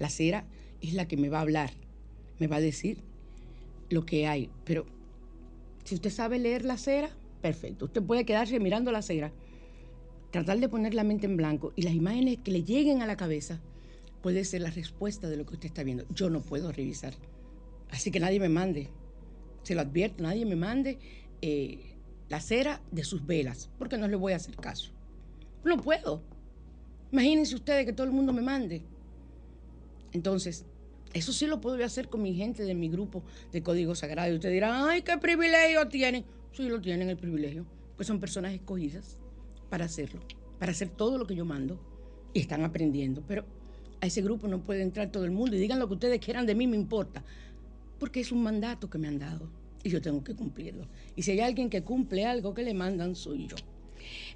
[0.00, 0.44] La cera
[0.80, 1.70] es la que me va a hablar,
[2.40, 2.98] me va a decir
[3.90, 4.50] lo que hay.
[4.64, 4.86] Pero
[5.84, 7.10] si usted sabe leer la cera,
[7.40, 7.84] perfecto.
[7.84, 9.32] Usted puede quedarse mirando la cera,
[10.32, 13.16] tratar de poner la mente en blanco y las imágenes que le lleguen a la
[13.16, 13.60] cabeza
[14.20, 16.04] puede ser la respuesta de lo que usted está viendo.
[16.12, 17.14] Yo no puedo revisar.
[17.90, 18.90] Así que nadie me mande,
[19.62, 20.98] se lo advierto, nadie me mande
[21.40, 21.94] eh,
[22.28, 24.90] la cera de sus velas, porque no le voy a hacer caso.
[25.64, 26.35] No puedo.
[27.16, 28.82] Imagínense ustedes que todo el mundo me mande.
[30.12, 30.66] Entonces,
[31.14, 34.30] eso sí lo puedo hacer con mi gente de mi grupo de Código Sagrado.
[34.30, 36.26] Y usted dirá, ay, qué privilegio tienen.
[36.52, 37.64] Sí, lo tienen el privilegio,
[37.96, 39.16] pues son personas escogidas
[39.70, 40.20] para hacerlo,
[40.58, 41.80] para hacer todo lo que yo mando
[42.34, 43.24] y están aprendiendo.
[43.26, 43.46] Pero
[44.02, 46.44] a ese grupo no puede entrar todo el mundo y digan lo que ustedes quieran
[46.44, 47.24] de mí, me importa,
[47.98, 49.48] porque es un mandato que me han dado
[49.82, 50.86] y yo tengo que cumplirlo.
[51.14, 53.56] Y si hay alguien que cumple algo que le mandan, soy yo.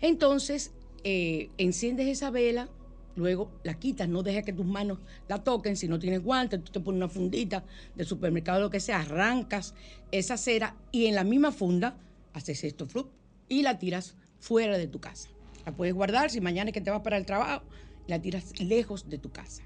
[0.01, 0.73] Entonces,
[1.05, 2.69] eh, enciendes esa vela,
[3.17, 4.99] luego la quitas, no dejes que tus manos
[5.29, 8.81] la toquen, si no tienes guantes, tú te pones una fundita del supermercado, lo que
[8.81, 9.75] sea, arrancas
[10.13, 11.97] esa cera y en la misma funda
[12.33, 13.11] haces esto, flup,
[13.49, 15.29] y la tiras fuera de tu casa.
[15.67, 17.65] La puedes guardar si mañana es que te vas para el trabajo,
[18.07, 19.63] la tiras lejos de tu casa.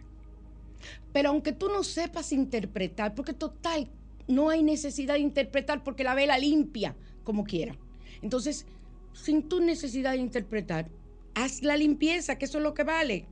[1.13, 3.89] Pero aunque tú no sepas interpretar, porque total,
[4.27, 7.77] no hay necesidad de interpretar porque la vela limpia como quiera.
[8.23, 8.67] Entonces,
[9.13, 10.91] sin tu necesidad de interpretar,
[11.35, 13.27] haz la limpieza, que eso es lo que vale.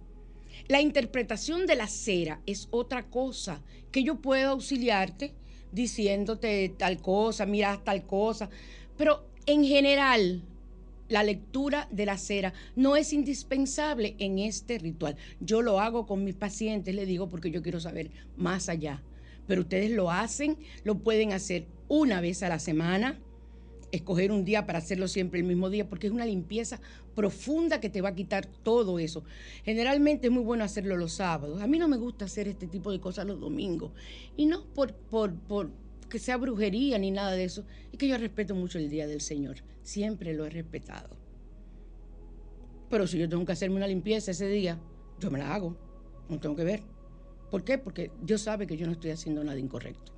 [0.68, 5.34] La interpretación de la cera es otra cosa, que yo puedo auxiliarte
[5.72, 8.50] diciéndote tal cosa, mira tal cosa,
[8.96, 10.42] pero en general
[11.09, 15.16] la lectura de la cera no es indispensable en este ritual.
[15.40, 19.03] Yo lo hago con mis pacientes, le digo, porque yo quiero saber más allá.
[19.46, 23.18] Pero ustedes lo hacen, lo pueden hacer una vez a la semana,
[23.93, 26.80] escoger un día para hacerlo siempre el mismo día, porque es una limpieza
[27.14, 29.22] profunda que te va a quitar todo eso.
[29.64, 31.62] Generalmente es muy bueno hacerlo los sábados.
[31.62, 33.93] A mí no me gusta hacer este tipo de cosas los domingos.
[34.36, 35.70] Y no por, por, por
[36.09, 37.64] que sea brujería ni nada de eso.
[37.93, 39.59] Es que yo respeto mucho el Día del Señor.
[39.82, 41.16] Siempre lo he respetado.
[42.88, 44.80] Pero si yo tengo que hacerme una limpieza ese día,
[45.20, 45.76] yo me la hago.
[46.28, 46.82] No tengo que ver.
[47.51, 47.78] ¿Por qué?
[47.78, 50.12] Porque Dios sabe que yo no estoy haciendo nada incorrecto.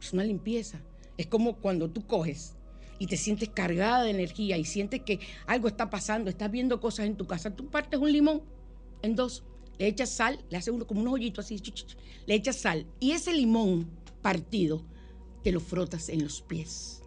[0.00, 0.80] Es una limpieza.
[1.18, 2.55] Es como cuando tú coges
[2.98, 7.06] y te sientes cargada de energía y sientes que algo está pasando, estás viendo cosas
[7.06, 8.42] en tu casa, tú partes un limón
[9.02, 9.44] en dos,
[9.78, 11.60] le echas sal, le haces uno como un hoyito así,
[12.26, 13.88] le echas sal y ese limón
[14.22, 14.82] partido
[15.42, 17.02] te lo frotas en los pies.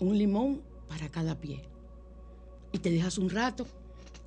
[0.00, 1.62] Un limón para cada pie.
[2.72, 3.66] Y te dejas un rato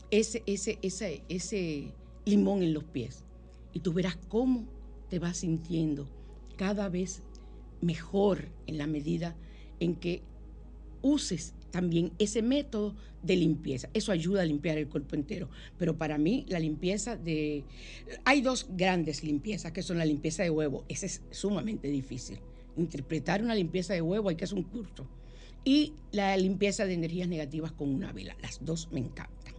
[0.09, 3.25] ese, ese, ese, ese limón en los pies.
[3.73, 4.65] Y tú verás cómo
[5.09, 6.07] te vas sintiendo
[6.55, 7.23] cada vez
[7.81, 9.35] mejor en la medida
[9.79, 10.23] en que
[11.07, 13.89] uses también ese método de limpieza.
[13.93, 15.49] Eso ayuda a limpiar el cuerpo entero.
[15.77, 17.63] Pero para mí la limpieza de...
[18.25, 20.85] Hay dos grandes limpiezas, que son la limpieza de huevo.
[20.87, 22.39] Esa es sumamente difícil.
[22.77, 25.07] Interpretar una limpieza de huevo hay que hacer un curso.
[25.63, 28.35] Y la limpieza de energías negativas con una vela.
[28.41, 29.55] Las dos me encantan.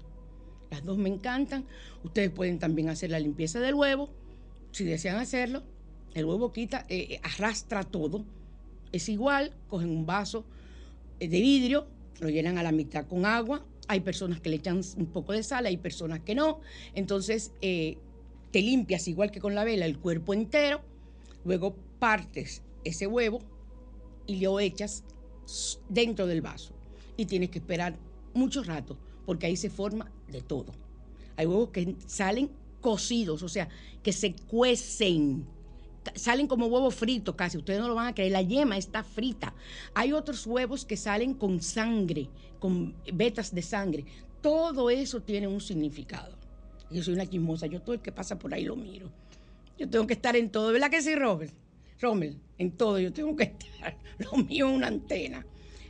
[0.70, 1.66] Las dos me encantan.
[2.04, 4.10] Ustedes pueden también hacer la limpieza del huevo,
[4.70, 5.62] si desean hacerlo.
[6.14, 8.24] El huevo quita, eh, arrastra todo
[8.92, 10.44] es igual, cogen un vaso eh,
[11.18, 11.86] de vidrio,
[12.20, 15.42] lo llenan a la mitad con agua, hay personas que le echan un poco de
[15.42, 16.60] sal, hay personas que no,
[16.94, 17.96] entonces eh,
[18.50, 20.80] te limpias igual que con la vela el cuerpo entero,
[21.44, 23.40] luego partes ese huevo
[24.26, 25.04] y lo echas
[25.88, 26.74] dentro del vaso.
[27.16, 27.98] Y tienes que esperar
[28.34, 30.72] mucho rato porque ahí se forma de todo.
[31.36, 32.50] Hay huevos que salen
[32.80, 33.68] cocidos, o sea,
[34.02, 35.44] que se cuecen
[36.14, 39.54] salen como huevos fritos casi, ustedes no lo van a creer, la yema está frita.
[39.94, 42.28] Hay otros huevos que salen con sangre,
[42.58, 44.04] con vetas de sangre.
[44.40, 46.36] Todo eso tiene un significado.
[46.90, 49.10] Yo soy una chismosa, yo todo el que pasa por ahí lo miro.
[49.78, 51.52] Yo tengo que estar en todo, ¿verdad que sí, Robert?
[52.00, 53.96] Rommel, en todo yo tengo que estar.
[54.18, 55.44] Lo mío es una antena.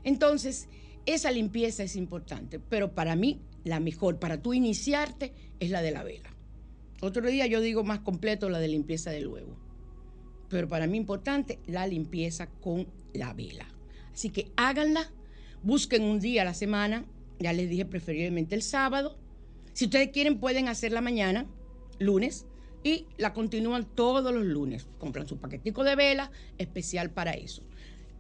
[0.04, 0.68] Entonces,
[1.06, 5.90] esa limpieza es importante, pero para mí la mejor para tú iniciarte es la de
[5.90, 6.34] la vela.
[7.00, 9.67] Otro día yo digo más completo la de limpieza del huevo
[10.49, 13.66] pero para mí importante la limpieza con la vela.
[14.12, 15.11] Así que háganla,
[15.62, 17.05] busquen un día a la semana,
[17.38, 19.16] ya les dije preferiblemente el sábado.
[19.72, 21.46] Si ustedes quieren pueden hacerla mañana,
[21.99, 22.46] lunes,
[22.82, 24.86] y la continúan todos los lunes.
[24.99, 27.62] Compran su paquetico de vela especial para eso.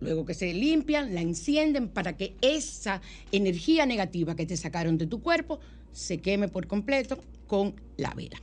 [0.00, 3.00] Luego que se limpian, la encienden para que esa
[3.32, 5.58] energía negativa que te sacaron de tu cuerpo
[5.92, 8.38] se queme por completo con la vela.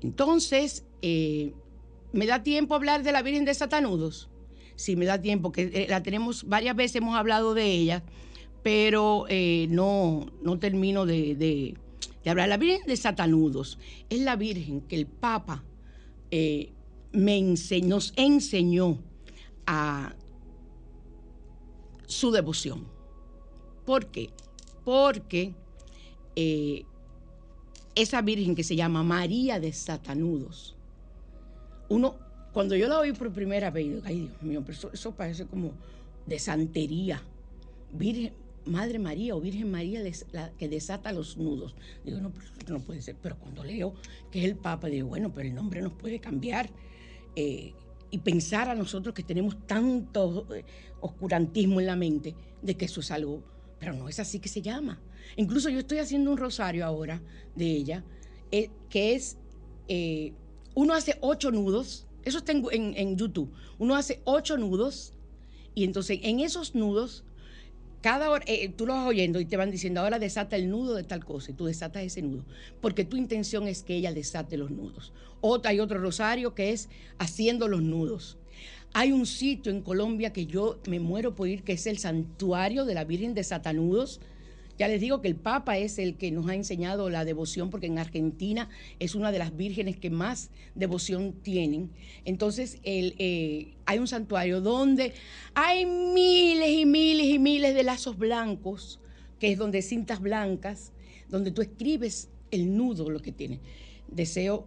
[0.00, 1.52] Entonces, eh,
[2.12, 4.28] ¿Me da tiempo hablar de la Virgen de Satanudos?
[4.76, 8.02] Sí, me da tiempo, que eh, la tenemos, varias veces hemos hablado de ella,
[8.62, 11.74] pero eh, no, no termino de, de,
[12.30, 12.48] hablar.
[12.48, 13.78] La Virgen de Satanudos
[14.08, 15.64] es la Virgen que el Papa
[16.30, 16.72] eh,
[17.12, 17.40] me
[17.82, 18.98] nos enseñó
[19.66, 20.14] a
[22.06, 22.86] su devoción.
[23.84, 24.30] ¿Por qué?
[24.84, 25.54] Porque
[27.94, 30.77] esa virgen que se llama María de Satanudos,
[31.88, 32.16] uno,
[32.52, 35.72] cuando yo la oí por primera vez, ay Dios mío, pero eso, parece como
[36.26, 37.22] de santería.
[37.92, 38.32] Virgen,
[38.66, 40.02] Madre María o Virgen María
[40.58, 41.74] que desata los nudos.
[42.04, 42.32] Digo, no,
[42.68, 43.16] no puede ser.
[43.22, 43.94] Pero cuando leo
[44.30, 46.68] que es el Papa, digo, bueno, pero el nombre nos puede cambiar.
[47.34, 47.72] Eh,
[48.10, 50.64] y pensar a nosotros que tenemos tanto eh,
[51.00, 53.42] oscurantismo en la mente de que eso es algo,
[53.78, 55.00] pero no es así que se llama.
[55.36, 57.20] Incluso yo estoy haciendo un rosario ahora
[57.54, 58.04] de ella,
[58.50, 59.36] eh, que es,
[60.78, 65.12] uno hace ocho nudos, eso está en, YouTube, uno hace ocho nudos
[65.74, 67.24] y entonces en esos nudos
[68.00, 70.94] cada hora, eh, tú lo vas oyendo y te van diciendo, ahora desata el nudo
[70.94, 72.44] de tal cosa, y tú desatas ese nudo,
[72.80, 75.12] porque tu intención es que ella desate los nudos.
[75.40, 78.38] Otra hay otro rosario que es haciendo los nudos.
[78.92, 82.84] Hay un sitio en Colombia que yo me muero por ir, que es el santuario
[82.84, 84.20] de la Virgen de Satanudos,
[84.78, 87.86] ya les digo que el Papa es el que nos ha enseñado la devoción, porque
[87.86, 88.68] en Argentina
[89.00, 91.90] es una de las vírgenes que más devoción tienen.
[92.24, 95.14] Entonces, eh, hay un santuario donde
[95.54, 99.00] hay miles y miles y miles de lazos blancos,
[99.40, 100.92] que es donde cintas blancas,
[101.28, 103.60] donde tú escribes el nudo, lo que tiene.
[104.06, 104.66] Deseo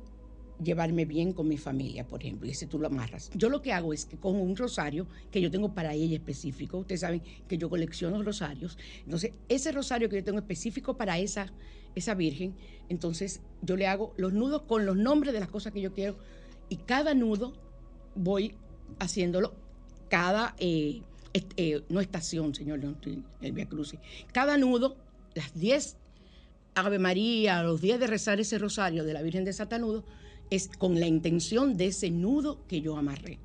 [0.63, 3.31] llevarme bien con mi familia, por ejemplo, y ese tú lo amarras.
[3.33, 6.79] Yo lo que hago es que con un rosario que yo tengo para ella específico,
[6.79, 11.51] ustedes saben que yo colecciono rosarios, entonces ese rosario que yo tengo específico para esa,
[11.95, 12.55] esa virgen,
[12.89, 16.17] entonces yo le hago los nudos con los nombres de las cosas que yo quiero.
[16.69, 17.53] Y cada nudo
[18.15, 18.55] voy
[18.99, 19.53] haciéndolo,
[20.09, 21.01] cada, eh,
[21.33, 22.81] eh, no estación, señor
[23.41, 23.99] el Via Crucis,
[24.31, 24.97] cada nudo,
[25.33, 25.97] las 10
[26.75, 30.05] Ave María, los días de rezar ese rosario de la Virgen de Satanudo,
[30.51, 33.39] es con la intención de ese nudo que yo amarré.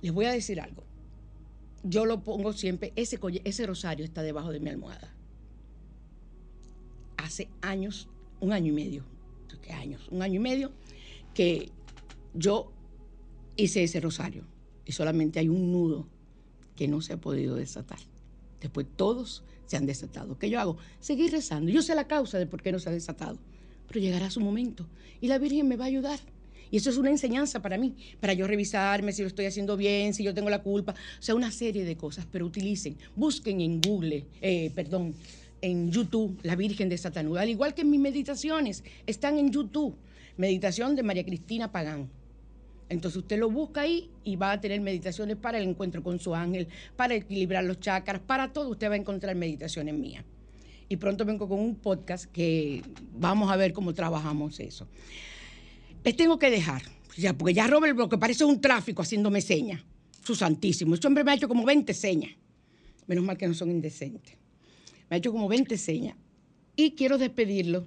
[0.00, 0.82] Les voy a decir algo.
[1.84, 5.14] Yo lo pongo siempre, ese, ese rosario está debajo de mi almohada.
[7.18, 8.08] Hace años,
[8.40, 9.04] un año y medio,
[9.62, 10.08] ¿qué años?
[10.10, 10.72] Un año y medio
[11.34, 11.70] que
[12.32, 12.72] yo
[13.56, 14.44] hice ese rosario
[14.86, 16.06] y solamente hay un nudo
[16.74, 17.98] que no se ha podido desatar.
[18.60, 20.38] Después todos se han desatado.
[20.38, 20.78] ¿Qué yo hago?
[21.00, 21.70] Seguir rezando.
[21.70, 23.38] Yo sé la causa de por qué no se ha desatado
[23.86, 24.86] pero llegará su momento
[25.20, 26.20] y la Virgen me va a ayudar.
[26.70, 30.12] Y eso es una enseñanza para mí, para yo revisarme si lo estoy haciendo bien,
[30.12, 33.80] si yo tengo la culpa, o sea, una serie de cosas, pero utilicen, busquen en
[33.80, 35.14] Google, eh, perdón,
[35.60, 39.96] en YouTube, la Virgen de Satanús, al igual que mis meditaciones, están en YouTube,
[40.36, 42.10] meditación de María Cristina Pagán.
[42.88, 46.34] Entonces usted lo busca ahí y va a tener meditaciones para el encuentro con su
[46.34, 50.24] ángel, para equilibrar los chakras, para todo usted va a encontrar meditaciones mías
[50.94, 52.82] y pronto vengo con un podcast que
[53.12, 54.88] vamos a ver cómo trabajamos eso.
[56.04, 56.82] Les tengo que dejar,
[57.16, 59.82] ya, porque ya Robert lo que parece un tráfico haciéndome señas.
[60.22, 60.94] Su santísimo.
[60.94, 62.30] Este hombre me ha hecho como 20 señas.
[63.06, 64.36] Menos mal que no son indecentes.
[65.10, 66.16] Me ha hecho como 20 señas.
[66.76, 67.84] Y quiero despedirlo.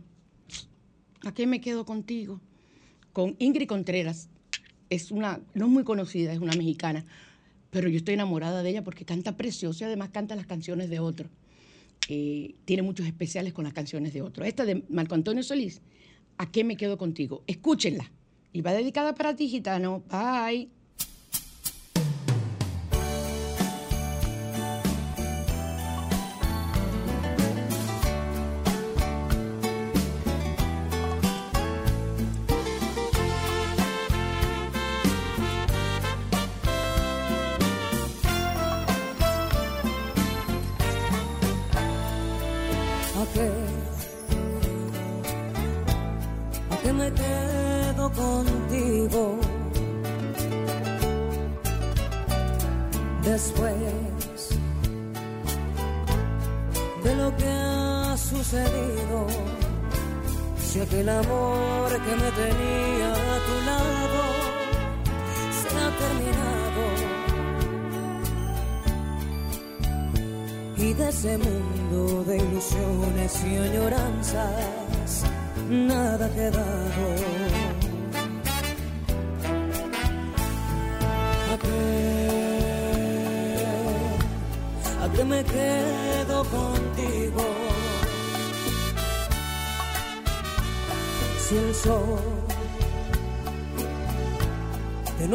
[1.24, 2.42] ¿A qué me quedo contigo?
[3.14, 4.30] Con Ingrid Contreras.
[4.90, 7.06] Es una, no es muy conocida, es una mexicana,
[7.72, 11.00] pero yo estoy enamorada de ella porque canta precioso y además canta las canciones de
[11.00, 11.30] otros.
[12.08, 14.48] Eh, tiene muchos especiales con las canciones de otros.
[14.48, 15.82] Esta de Marco Antonio Solís,
[16.38, 17.44] ¿A qué me quedo contigo?
[17.48, 18.12] Escúchenla.
[18.54, 20.04] Y va dedicada para ti, gitano.
[20.10, 20.77] Bye.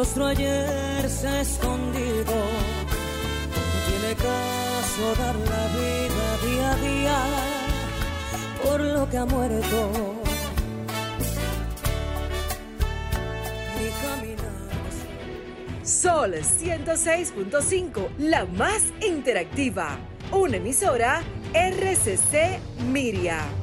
[0.03, 2.35] Nuestro ayer se ha escondido.
[3.53, 7.17] No tiene caso dar la vida día a día
[8.61, 9.89] por lo que ha muerto.
[13.79, 13.87] Mi
[15.85, 19.97] Sol 106.5, la más interactiva.
[20.33, 21.23] Una emisora
[21.53, 22.59] RCC
[22.91, 23.62] Miria.